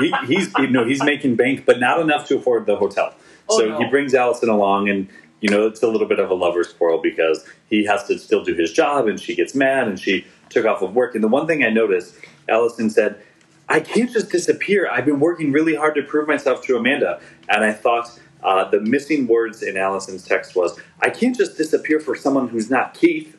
[0.00, 3.14] he, he's you know he's making bank, but not enough to afford the hotel.
[3.48, 3.78] Oh, so no.
[3.78, 5.08] he brings Alison along, and
[5.40, 8.42] you know it's a little bit of a lover's quarrel because he has to still
[8.44, 11.14] do his job, and she gets mad, and she took off of work.
[11.14, 12.16] And the one thing I noticed,
[12.48, 13.22] Alison said,
[13.68, 14.88] "I can't just disappear.
[14.90, 18.80] I've been working really hard to prove myself to Amanda." And I thought uh, the
[18.80, 23.36] missing words in Alison's text was, "I can't just disappear for someone who's not Keith."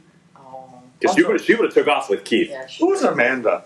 [1.03, 2.49] Because she would she would have took off with Keith.
[2.49, 3.65] Yeah, she- Who's Amanda?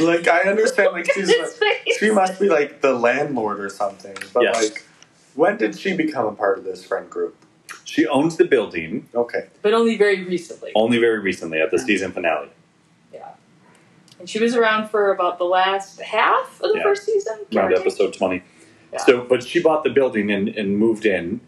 [0.00, 1.98] like I understand, like she's His face.
[1.98, 4.16] she must be like the landlord or something.
[4.32, 4.62] But Yes.
[4.62, 4.82] like,
[5.34, 7.36] When did she become a part of this friend group?
[7.84, 9.46] She owns the building Okay.
[9.62, 10.72] But only very recently.
[10.74, 12.48] only very recently at the season finale.
[13.12, 13.28] Yeah.
[14.18, 16.82] And she was around for about the last half of the Yeah.
[16.84, 17.40] first season.
[17.50, 17.80] give around take.
[17.80, 18.42] episode 20.
[18.92, 18.98] Yeah.
[19.04, 21.40] So, but she bought the building and, and moved in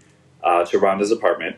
[0.45, 1.57] uh, to Rhonda's apartment.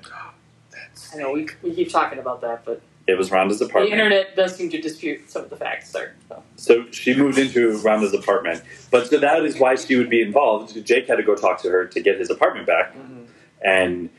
[1.03, 3.91] That's I know we, we keep talking about that, but It was Rhonda's apartment.
[3.91, 6.15] the internet does seem to dispute some of the facts there.
[6.29, 6.43] So.
[6.57, 8.63] So she moved into Rhonda's apartment.
[8.91, 10.85] But so that is why she would be involved.
[10.85, 12.95] Jake had to go talk to her to get his apartment back.
[12.95, 13.27] Mhm.
[13.65, 14.11] And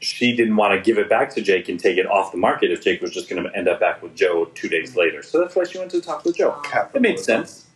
[0.00, 2.70] she didn't want to give it back to Jake and take it off the market
[2.70, 5.22] if Jake was just going to end up back with Jo two days later.
[5.22, 6.60] So that's why she went to talk with Jo.
[6.94, 7.66] It made sense.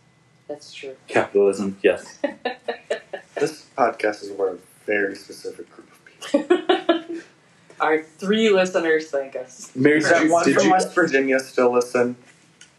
[0.47, 0.95] That's true.
[1.07, 2.17] Capitalism, yes.
[3.35, 7.03] This podcast is for a very specific group of people.
[7.83, 9.69] Our three listeners thank us.
[9.75, 12.15] Mary, Is did that you, one did from you West Virginia still listen?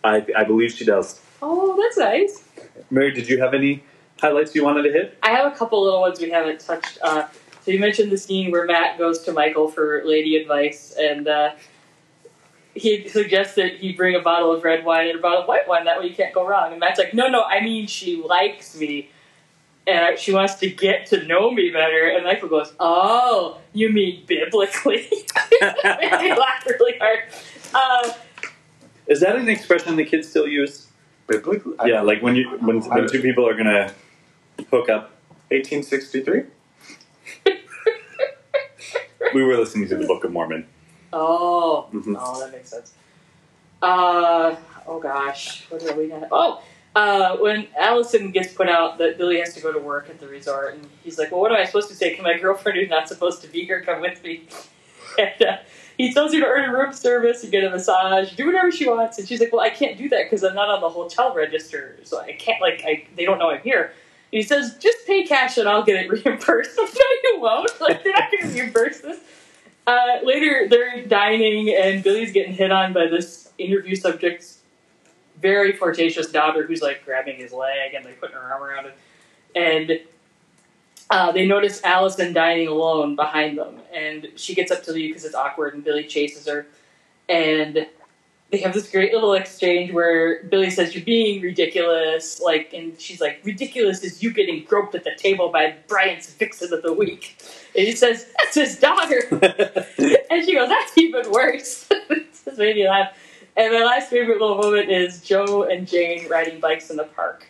[0.03, 1.21] I, I believe she does.
[1.43, 2.43] Oh, that's nice.
[2.91, 3.85] Mary, did you have any
[4.19, 5.19] highlights you wanted to hit?
[5.23, 6.99] I have a couple little ones we haven't touched.
[7.03, 7.27] Uh,
[7.61, 11.51] so you mentioned the scene where Matt goes to Michael for lady advice, and uh,
[12.75, 15.69] he suggests that he bring a bottle of red wine and a bottle of white
[15.69, 15.85] wine.
[15.85, 16.71] That way you can't go wrong.
[16.71, 19.11] And Matt's like, "No, no, I mean she likes me,
[19.87, 24.25] and she wants to get to know me better." And Michael goes, "Oh, you mean
[24.27, 27.21] biblically?" he laughed really hard.
[27.75, 28.13] Uh,
[29.07, 30.89] Is that an expression the kids still use?
[31.27, 31.75] Biblically?
[31.87, 33.93] yeah, like when you when, when two people are gonna
[34.71, 35.11] hook up.
[35.51, 36.45] 1863?
[39.35, 40.67] We were listening to the Book of Mormon.
[41.13, 42.17] Oh, Mhm.
[42.19, 42.93] oh, that makes sense.
[43.83, 44.57] Uh,
[44.87, 46.29] oh gosh, what are we gonna?
[46.31, 46.63] Oh,
[46.95, 50.29] uh, when Alison gets put out, that Billy has to go to work at the
[50.29, 52.15] resort, and he's like, "Well, what am I supposed to say?
[52.15, 54.45] Can my girlfriend who's not supposed to be here come with me?"
[55.17, 55.59] And uh,
[55.97, 59.17] he tells her to earn room service and get a massage, do whatever she wants,
[59.17, 61.97] and she's like, "Well, I can't do that because I'm not on the hotel register,
[62.03, 62.61] so I can't.
[62.61, 63.93] Like, I they don't know I'm here." And
[64.31, 66.85] he says, "Just pay cash and I'll get it reimbursed." no,
[67.23, 67.81] you won't.
[67.81, 69.21] Like, they're not going to reimburse this.
[69.87, 74.54] Uh, later, they're dining, and Billy's getting hit on by this interview subject's
[75.41, 78.93] very flirtatious daughter who's like grabbing his leg and like putting her arm around him.
[79.55, 80.01] And
[81.11, 85.25] uh, they notice Alison dining alone behind them, and she gets up to leave because
[85.25, 86.67] it's awkward, and Billy chases her.
[87.29, 87.87] And
[88.51, 93.21] they have this great little exchange where Billy says, "You're being ridiculous," like, and she's
[93.21, 97.37] like, "Ridiculous is you getting groped at the table by Brian's vixen of the week."
[97.77, 99.87] And he says, "That's his daughter."
[100.35, 101.89] And she goes, that's even worse.
[102.09, 103.17] this made me laugh.
[103.57, 107.47] And my last favorite little moment is Jo and Jane riding bikes in the park.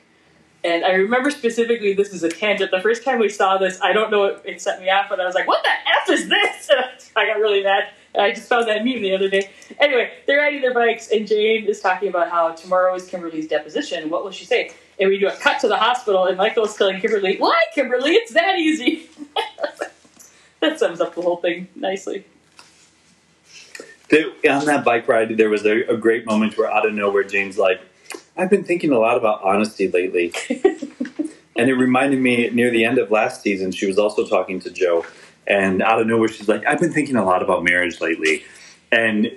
[0.62, 2.70] And I remember specifically, this is a tangent.
[2.70, 5.20] The first time we saw this, I don't know, it, it set me off, but
[5.20, 5.70] I was like, what the
[6.02, 6.70] F is this?
[7.16, 7.90] And I got really mad.
[8.14, 9.50] And I just found that meme the other day.
[9.78, 14.10] Anyway, they're riding their bikes, and Jane is talking about how tomorrow is Kimberly's deposition.
[14.10, 14.72] What will she say?
[14.98, 18.12] And we do a cut to the hospital, and Michael's telling Kimberly, why, Kimberly?
[18.12, 19.08] It's that easy.
[20.60, 22.24] that sums up the whole thing nicely.
[24.08, 27.24] There- on that bike ride, there was a, a great moment where out of nowhere,
[27.24, 27.80] James like,
[28.36, 30.32] I've been thinking a lot about honesty lately.
[31.56, 34.70] and it reminded me near the end of last season, she was also talking to
[34.70, 35.04] Jo.
[35.46, 38.44] And out of nowhere, she's like, I've been thinking a lot about marriage lately.
[38.90, 39.30] And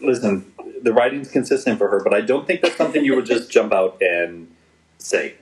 [0.00, 0.50] listen,
[0.82, 3.72] the writing's consistent for her, but I don't think that's something you would just jump
[3.72, 4.50] out and
[4.98, 5.34] say.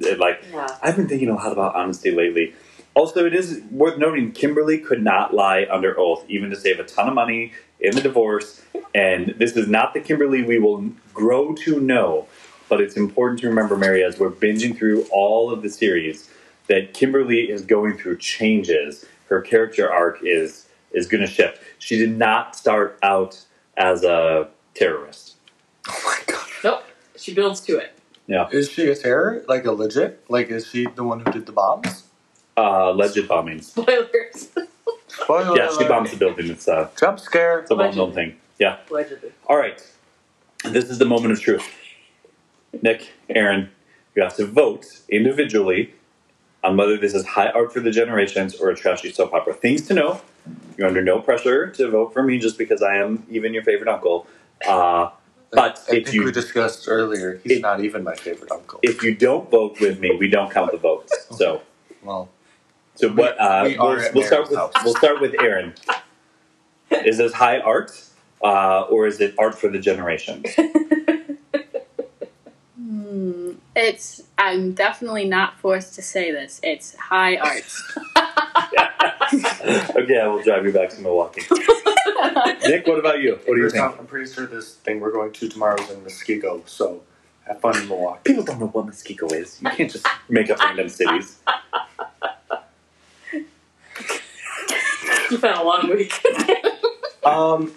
[0.00, 0.66] Like, Yeah.
[0.82, 2.54] I've been thinking a lot about honesty lately.
[2.98, 6.82] Also, it is worth noting Kimberly could not lie under oath, even to save a
[6.82, 8.60] ton of money in the divorce.
[8.92, 10.84] And this is not the Kimberly we will
[11.14, 12.26] grow to know.
[12.68, 16.28] But it's important to remember, Mary, as we're binging through all of the series,
[16.66, 19.04] that Kimberly is going through changes.
[19.28, 21.62] Her character arc is is going to shift.
[21.78, 23.44] She did not start out
[23.76, 25.36] as a terrorist.
[25.86, 26.48] Oh my god.
[26.64, 26.82] Nope.
[27.14, 27.92] She builds to it.
[28.26, 28.48] Yeah.
[28.50, 29.44] Is she a terror?
[29.46, 30.24] Like a legit?
[30.28, 32.07] Like, is she the one who did the bombs?
[32.58, 33.64] Uh, alleged bombings.
[33.72, 34.48] Spoilers.
[35.08, 35.88] Spoiler Yeah, she alert.
[35.88, 36.50] bombs the building.
[36.50, 37.60] It's a, Jump scare.
[37.60, 38.36] it's a well known thing.
[38.58, 38.78] Yeah.
[38.90, 39.30] Allegedly.
[39.46, 39.80] All right.
[40.64, 41.64] This is the moment of truth.
[42.82, 43.70] Nick, Aaron,
[44.14, 45.94] you have to vote individually
[46.64, 49.54] on whether this is high art for the generations or a trashy soap opera.
[49.54, 50.20] Things to know.
[50.76, 53.88] You're under no pressure to vote for me just because I am even your favorite
[53.88, 54.26] uncle.
[54.66, 55.10] Uh,
[55.52, 58.80] but I if think you we discussed earlier, he's It- not even my favorite uncle.
[58.82, 61.12] if you don't vote with me, we don't count the votes.
[61.36, 61.62] So
[62.02, 62.28] well,
[62.98, 63.40] so what?
[63.40, 64.72] Uh, we are we'll, at we'll start Aaron's with house.
[64.84, 65.74] we'll start with Aaron.
[67.04, 67.92] Is this high art
[68.42, 70.46] uh, or is it art for the generations?
[72.76, 74.22] Hmm, it's.
[74.36, 76.60] I'm definitely not forced to say this.
[76.62, 77.64] It's high art.
[79.96, 81.42] okay, I will drive you back to Milwaukee.
[82.66, 83.38] Nick, what about you?
[83.44, 83.84] What do you First think?
[83.84, 87.02] off, I'm pretty sure this thing we're going to tomorrow is in Muskego, so
[87.46, 88.20] have fun in Milwaukee.
[88.24, 89.60] People don't know what Muskego is.
[89.60, 91.40] You can't just make up random cities.
[95.30, 96.12] You've had a long week.
[97.24, 97.72] Um,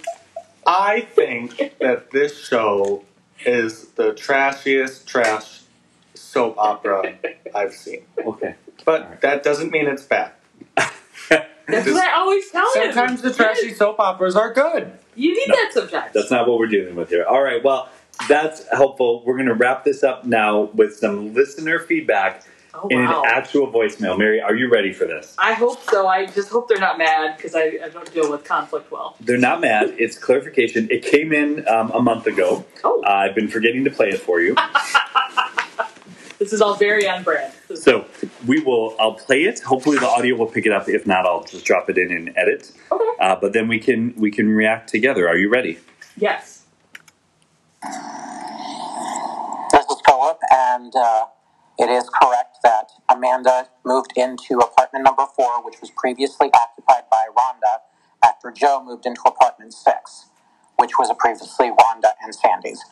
[0.66, 3.04] I think that this show
[3.46, 5.62] is the trashiest trash
[6.14, 7.16] soap opera
[7.54, 8.04] I've seen.
[8.18, 8.56] Okay.
[8.86, 10.32] But that doesn't mean it's bad.
[11.68, 12.92] That's what I always tell you.
[12.94, 14.92] Sometimes the trashy soap operas are good.
[15.16, 15.56] You need No.
[15.56, 16.14] that sometimes.
[16.14, 17.26] That's not what we're dealing with here.
[17.26, 17.64] All right.
[17.64, 17.90] Well,
[18.28, 19.24] that's helpful.
[19.26, 22.44] We're going to wrap this up now with some listener feedback
[22.74, 23.22] oh, in wow.
[23.24, 24.18] an actual voicemail.
[24.18, 25.36] Mary, are you ready for this?
[25.38, 26.08] I hope so.
[26.08, 29.16] I just hope they're not mad because I, I don't deal with conflict well.
[29.20, 29.96] They're not mad.
[29.98, 30.88] It's clarification.
[30.90, 32.66] It came in um, a month ago.
[32.84, 34.56] Oh, Uh, I've been forgetting to play it for you.
[36.40, 37.54] this is all very on brand.
[37.76, 38.06] So
[38.46, 38.96] we will.
[39.00, 39.60] I'll play it.
[39.62, 40.90] Hopefully the audio will pick it up.
[40.90, 42.72] If not, I'll just drop it in and edit.
[42.92, 43.04] Okay.
[43.20, 45.28] Uh, but then we can we can react together.
[45.28, 45.80] Are you ready?
[46.18, 46.64] Yes.
[47.84, 47.96] This
[49.90, 51.26] is Philip, and uh,
[51.82, 57.26] it is correct that Amanda moved into apartment number four, which was previously occupied by
[57.36, 57.80] Rhonda,
[58.24, 60.28] after Jo moved into apartment six,
[60.78, 62.84] which was previously Rhonda and Sandy's.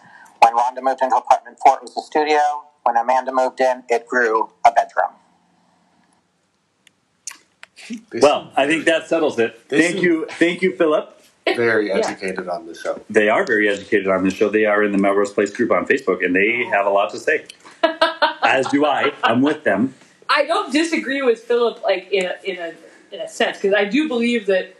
[0.41, 2.39] When Rhonda moved into apartment four, it was a studio.
[2.83, 5.11] When Amanda moved in, it grew a bedroom.
[8.11, 9.61] They Well, I think that settles it.
[9.69, 11.15] Thank you, thank you, Philip.
[11.47, 11.97] seem very Yeah.
[11.97, 13.01] educated on the show.
[13.09, 14.49] They are very educated on the show.
[14.49, 16.71] They are in the Melrose Place group on Facebook, and they oh.
[16.71, 17.45] have a lot to say.
[18.49, 19.11] As do I.
[19.23, 19.93] I'm with them.
[20.29, 22.73] I don't disagree with Philip, like in a, in a
[23.11, 24.75] in a sense, because I do believe that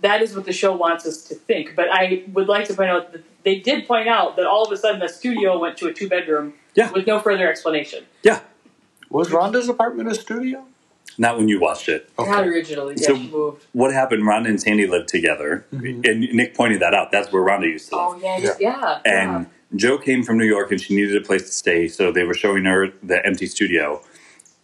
[0.00, 1.74] that is what the show wants us to think.
[1.76, 4.72] But I would like to point out that they did point out that all of
[4.72, 6.90] a sudden the studio went to a two bedroom Yeah.
[6.92, 8.04] with no further explanation.
[8.22, 8.40] Yeah.
[9.10, 10.64] Was Rhonda's apartment a studio?
[11.16, 12.10] Not when you watched it.
[12.18, 12.94] Not originally.
[12.96, 13.64] Yeah, So- she moved.
[13.72, 14.22] What happened?
[14.24, 16.02] Rhonda and Sandy lived together, mm-hmm.
[16.04, 17.10] and Nick pointed that out.
[17.10, 18.04] That's where Rhonda used to live.
[18.08, 18.54] Oh yeah, yeah.
[18.60, 19.46] yeah, and
[19.76, 22.34] Jo came from New York, and she needed a place to stay, so they were
[22.34, 24.00] showing her the empty studio.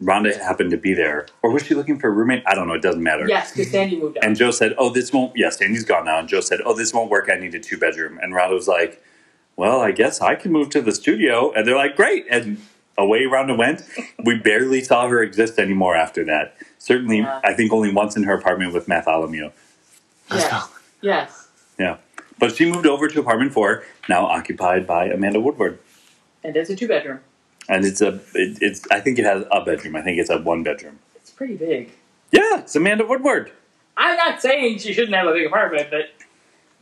[0.03, 2.43] Rhonda happened to be there, or was she looking for a roommate?
[2.47, 2.75] I don't know.
[2.75, 3.27] It doesn't matter.
[3.29, 4.25] Yes, because Sandy moved out.
[4.25, 6.19] And Jo said, "Oh, this won't." Yes, Sandy's gone now.
[6.19, 7.29] And Jo said, "Oh, this won't work.
[7.33, 9.03] I need a two bedroom." And Rhonda was like,
[9.57, 12.59] "Well, I guess I can move to the studio." And they're like, "Great!" And
[12.99, 13.83] away Rhonda went.
[14.25, 16.57] we barely saw her exist anymore after that.
[16.79, 17.41] Certainly, Yeah.
[17.45, 19.51] I think only once in her apartment with Bartholomew.
[20.33, 20.69] yes,
[21.03, 21.49] yes,
[21.79, 21.97] Yeah,
[22.45, 25.79] but she moved over to apartment four, now occupied by Amanda Woodward.
[26.43, 27.21] and it's a two bedroom.
[27.69, 28.87] And it's a, it, it's.
[28.91, 29.97] I think it has a bedroom.
[29.97, 30.99] I think it's a one bedroom.
[31.17, 31.93] It's pretty big.
[32.31, 33.53] Yeah, it's Amanda Woodward.
[33.97, 36.11] I'm not saying she shouldn't have a big apartment, but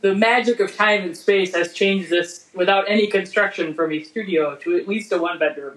[0.01, 4.55] the magic of time and space has changed this without any construction from a studio
[4.57, 5.75] to at least a one bedroom.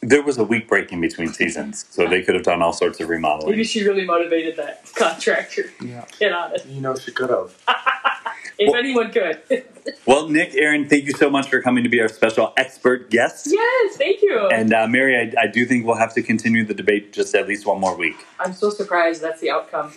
[0.00, 2.98] There was a week break in between seasons, so they could have done all sorts
[3.00, 3.50] of remodeling.
[3.52, 5.70] Maybe she really motivated that contractor.
[5.82, 6.06] Yeah.
[6.18, 6.64] Get on it.
[6.66, 7.54] You know she could have.
[8.58, 9.42] If Well- anyone could.
[10.06, 13.48] Well, Nick, Aaron, thank you so much for coming to be our special expert guest.
[13.50, 14.48] yes, thank you.
[14.52, 17.48] And uh, Mary, I, I do think we'll have to continue the debate just at
[17.48, 18.14] least one more week.
[18.38, 19.92] I'm so surprised that's the outcome.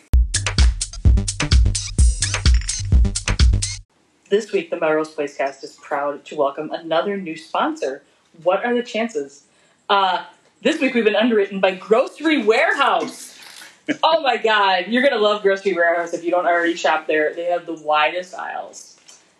[4.29, 8.03] This week, the Melrose Place cast is proud to welcome another new sponsor.
[8.43, 9.43] What are the chances?
[9.87, 10.25] Uh,
[10.61, 13.34] this week, we've been underwritten by Grocery Warehouse.
[14.03, 17.33] Oh my God, you're gonna love Grocery Warehouse if you don't already shop there.
[17.33, 18.97] They have the widest aisles.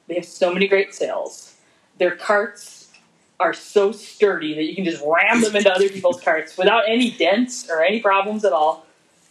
[0.07, 1.55] They have so many great sales.
[1.97, 2.91] Their carts
[3.39, 7.11] are so sturdy that you can just ram them into other people's carts without any
[7.11, 8.85] dents or any problems at all.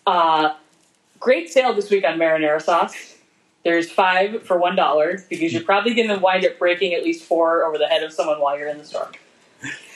[0.07, 0.55] Uh,
[1.21, 3.15] great sale this week on marinara sauce.
[3.65, 7.25] There's five for one dollar because you're probably going to wind up breaking at least
[7.25, 9.11] four over the head of someone while you're in the store.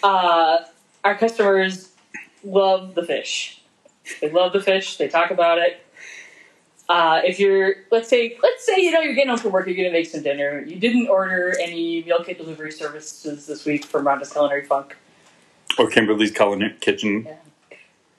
[0.02, 0.58] Uh,
[1.04, 1.90] our customers
[2.42, 3.57] love the fish.
[4.20, 4.96] They love the fish.
[4.96, 5.80] They talk about it.
[6.88, 9.76] Uh, if you're, let's say, let's say you know you're getting home from work, you're
[9.76, 10.60] going to make some dinner.
[10.60, 14.96] You didn't order any meal kit delivery services this week from Rhonda's Culinary Funk
[15.78, 17.28] Or Kimberly's Culinary Kitchen.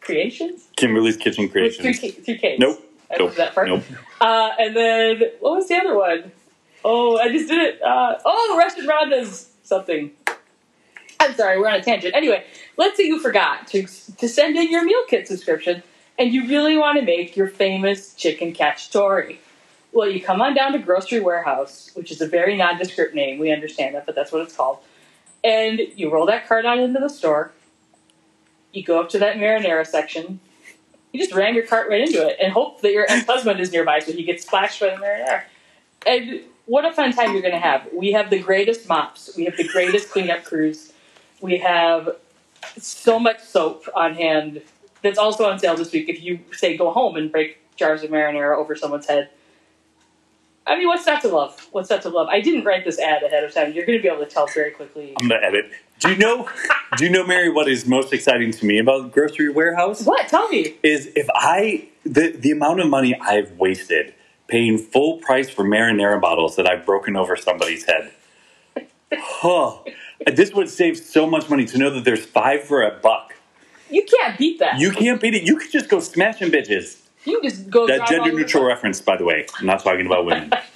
[0.01, 0.67] Creations.
[0.75, 1.99] Kimberly's Kitchen With Creations.
[1.99, 2.59] K- three Ks.
[2.59, 2.79] Nope.
[3.11, 3.35] I Nope.
[3.35, 3.67] that part.
[3.67, 3.83] Nope.
[4.21, 6.31] Uh, and then what was the other one?
[6.85, 7.81] Oh, I just did it.
[7.81, 10.11] Uh, oh, Russian Rhonda's something.
[11.19, 12.15] I'm sorry, we're on a tangent.
[12.15, 12.45] Anyway,
[12.79, 15.83] let's say you forgot to to send in your meal kit subscription,
[16.17, 19.37] and you really want to make your famous chicken cacciatore.
[19.91, 23.37] Well, you come on down to Grocery Warehouse, which is a very nondescript name.
[23.37, 24.79] We understand that, but that's what it's called.
[25.43, 27.51] And you roll that cart on into the store.
[28.71, 30.39] You go up to that marinara section.
[31.11, 33.99] You just ram your cart right into it and hope that your ex-husband is nearby
[33.99, 35.43] so he gets splashed by the marinara.
[36.05, 37.89] And what a fun time you're going to have.
[37.91, 39.35] We have the greatest mops.
[39.35, 40.93] We have the greatest cleanup crews.
[41.41, 42.15] We have
[42.77, 44.61] so much soap on hand
[45.01, 48.09] that's also on sale this week if you, say, go home and break jars of
[48.09, 49.29] marinara over someone's head.
[50.67, 51.67] I mean, what's not to love?
[51.71, 52.27] What's not to love?
[52.27, 53.73] I didn't write this ad ahead of time.
[53.73, 55.15] You're going to be able to tell very quickly.
[55.19, 55.71] I'm gonna edit.
[55.99, 56.47] Do you know?
[56.97, 57.49] do you know, Mary?
[57.49, 60.27] What is most exciting to me about grocery warehouse What?
[60.27, 60.75] Tell me.
[60.83, 64.13] is if I the the amount of money I've wasted
[64.47, 68.11] paying full price for marinara bottles that I've broken over somebody's head.
[69.43, 69.83] Oh,
[70.25, 73.35] this would save so much money to know that there's five for a buck.
[73.89, 74.79] You can't beat that.
[74.79, 75.43] You can't beat it.
[75.43, 77.01] You could just go smashing bitches.
[77.25, 77.87] You can just go.
[77.87, 79.45] That gender neutral reference, by the way.
[79.59, 80.51] I'm not talking about women.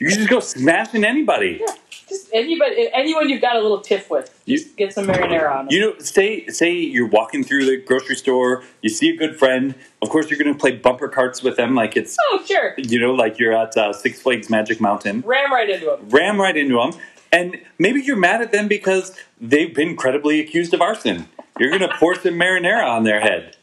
[0.00, 1.62] you can just go smashing anybody.
[2.08, 4.42] Just anybody, anyone you've got a little tiff with.
[4.44, 5.68] You- Just get some marinara on.
[5.70, 9.74] You know, say say you're walking through the grocery store, you see a good friend.
[10.02, 12.74] Of course, you're going to play bumper carts with them, like it's oh, sure.
[12.76, 15.22] you know, like you're at uh, Six Flags Magic Mountain.
[15.24, 16.08] Ram right into him.
[16.10, 17.00] Ram right into them,
[17.34, 21.28] and maybe you're mad at them because they've been credibly accused of arson.
[21.58, 23.56] You're going to pour some marinara on their head,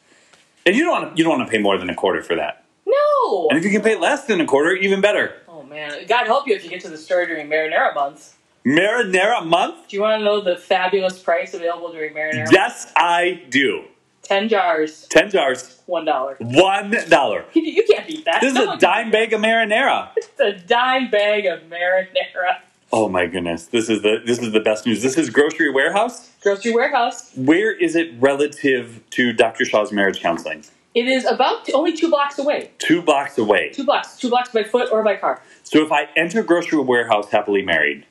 [0.65, 2.35] and you don't want to, you don't want to pay more than a quarter for
[2.35, 2.65] that.
[2.85, 3.47] No.
[3.49, 5.37] And if you can pay less than a quarter, even better.
[5.47, 8.35] Oh man, God help you if you get to the store during marinara months.
[8.65, 9.87] Marinara month?
[9.87, 12.51] Do you want to know the fabulous price available during marinara?
[12.51, 13.85] Yes, I do.
[14.21, 16.37] Ten jars, Ten jars, one dollar.
[16.39, 17.45] one dollar.
[17.55, 18.39] You, can't beat that.
[18.39, 20.09] This is No a dime bag of marinara.
[20.17, 22.59] It's a dime bag of marinara.
[22.93, 25.01] Oh my goodness, this is the this is the best news.
[25.01, 26.29] This is Grocery Warehouse.
[26.41, 27.31] Grocery warehouse.
[27.35, 29.63] Where is it relative to Dr.
[29.63, 30.65] Shaw's marriage counseling?
[30.93, 32.71] It is about t- only two blocks away.
[32.79, 33.69] Two blocks away.
[33.69, 34.17] Two blocks.
[34.17, 35.41] Two blocks by foot or by car.
[35.63, 38.05] So if I enter Grocery Warehouse happily married,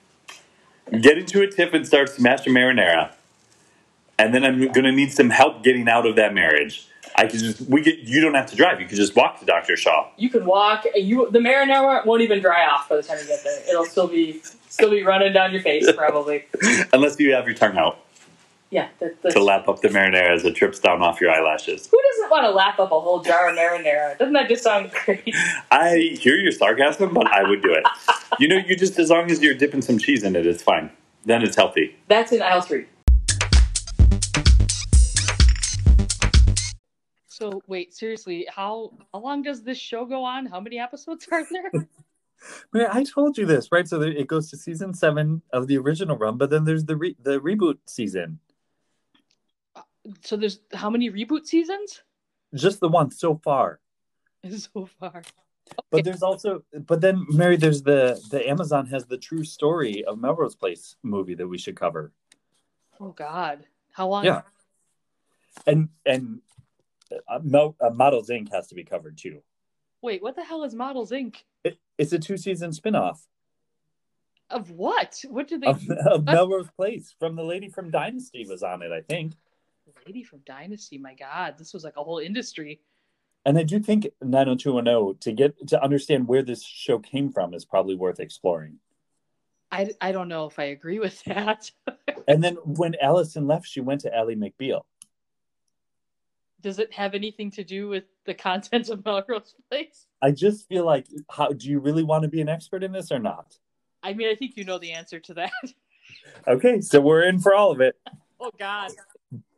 [0.98, 3.12] get into a tip and start smashing marinara,
[4.18, 6.86] and then I'm going to need some help getting out of that marriage.
[7.16, 8.80] I can just we get you don't have to drive.
[8.80, 9.76] You can just walk to Dr.
[9.76, 10.08] Shaw.
[10.16, 10.84] You can walk.
[10.94, 13.62] You the marinara won't even dry off by the time you get there.
[13.68, 16.44] It'll still be still be running down your face probably.
[16.92, 17.98] Unless you have your tongue out
[18.70, 18.88] Yeah.
[19.00, 21.88] That, to lap up the marinara as it trips down off your eyelashes.
[21.90, 24.16] who doesn't want to lap up a whole jar of marinara?
[24.16, 25.34] Doesn't that just sound great?
[25.70, 27.84] I hear your sarcasm, but I would do it.
[28.38, 30.88] You know, you just as long as you're dipping some cheese in it, it's fine.
[31.24, 31.96] Then it's healthy.
[32.06, 32.86] That's in aisle three.
[37.40, 40.44] So wait, seriously, how how long does this show go on?
[40.44, 41.70] How many episodes are there?
[42.72, 43.88] Man, I told you this, right?
[43.88, 46.96] So there, it goes to season seven of the original run, but then there's the
[46.96, 48.40] re- the reboot season.
[49.74, 49.82] Uh,
[50.22, 52.02] so there's how many reboot seasons
[52.54, 53.80] Just the one so far.
[54.50, 55.22] so far?
[55.90, 60.18] But there's also, but then Mary, there's the the Amazon has the true story of
[60.18, 62.12] Melrose Place movie that we should cover,
[63.00, 64.24] Oh God, how long?
[64.26, 64.42] Yeah.
[65.66, 66.40] and and
[67.28, 68.52] uh, Mel, uh, Models Inc.
[68.52, 69.42] has to be covered too.
[70.02, 71.36] Wait, what the hell is Models Inc.
[71.64, 73.18] It, it's a two season spinoff
[74.48, 75.20] Of what?
[75.28, 75.66] What did they?
[75.66, 79.34] of, of Melrose Place from the lady from Dynasty was on it, I think.
[80.06, 80.98] Lady from Dynasty.
[80.98, 82.80] My God, this was like a whole industry.
[83.44, 87.64] And I do think 90210 to get to understand where this show came from is
[87.64, 88.78] probably worth exploring.
[89.72, 91.70] I, I don't know if I agree with that.
[92.28, 94.82] And then when Alison left, she went to Ally McBeal.
[96.60, 100.06] Does it have anything to do with the content of Melrose Place?
[100.22, 103.10] I just feel like, how do you really want to be an expert in this
[103.10, 103.56] or not?
[104.02, 105.52] I mean, I think you know the answer to that.
[106.48, 107.96] Okay, so we're in for all of it.
[108.40, 108.90] oh God.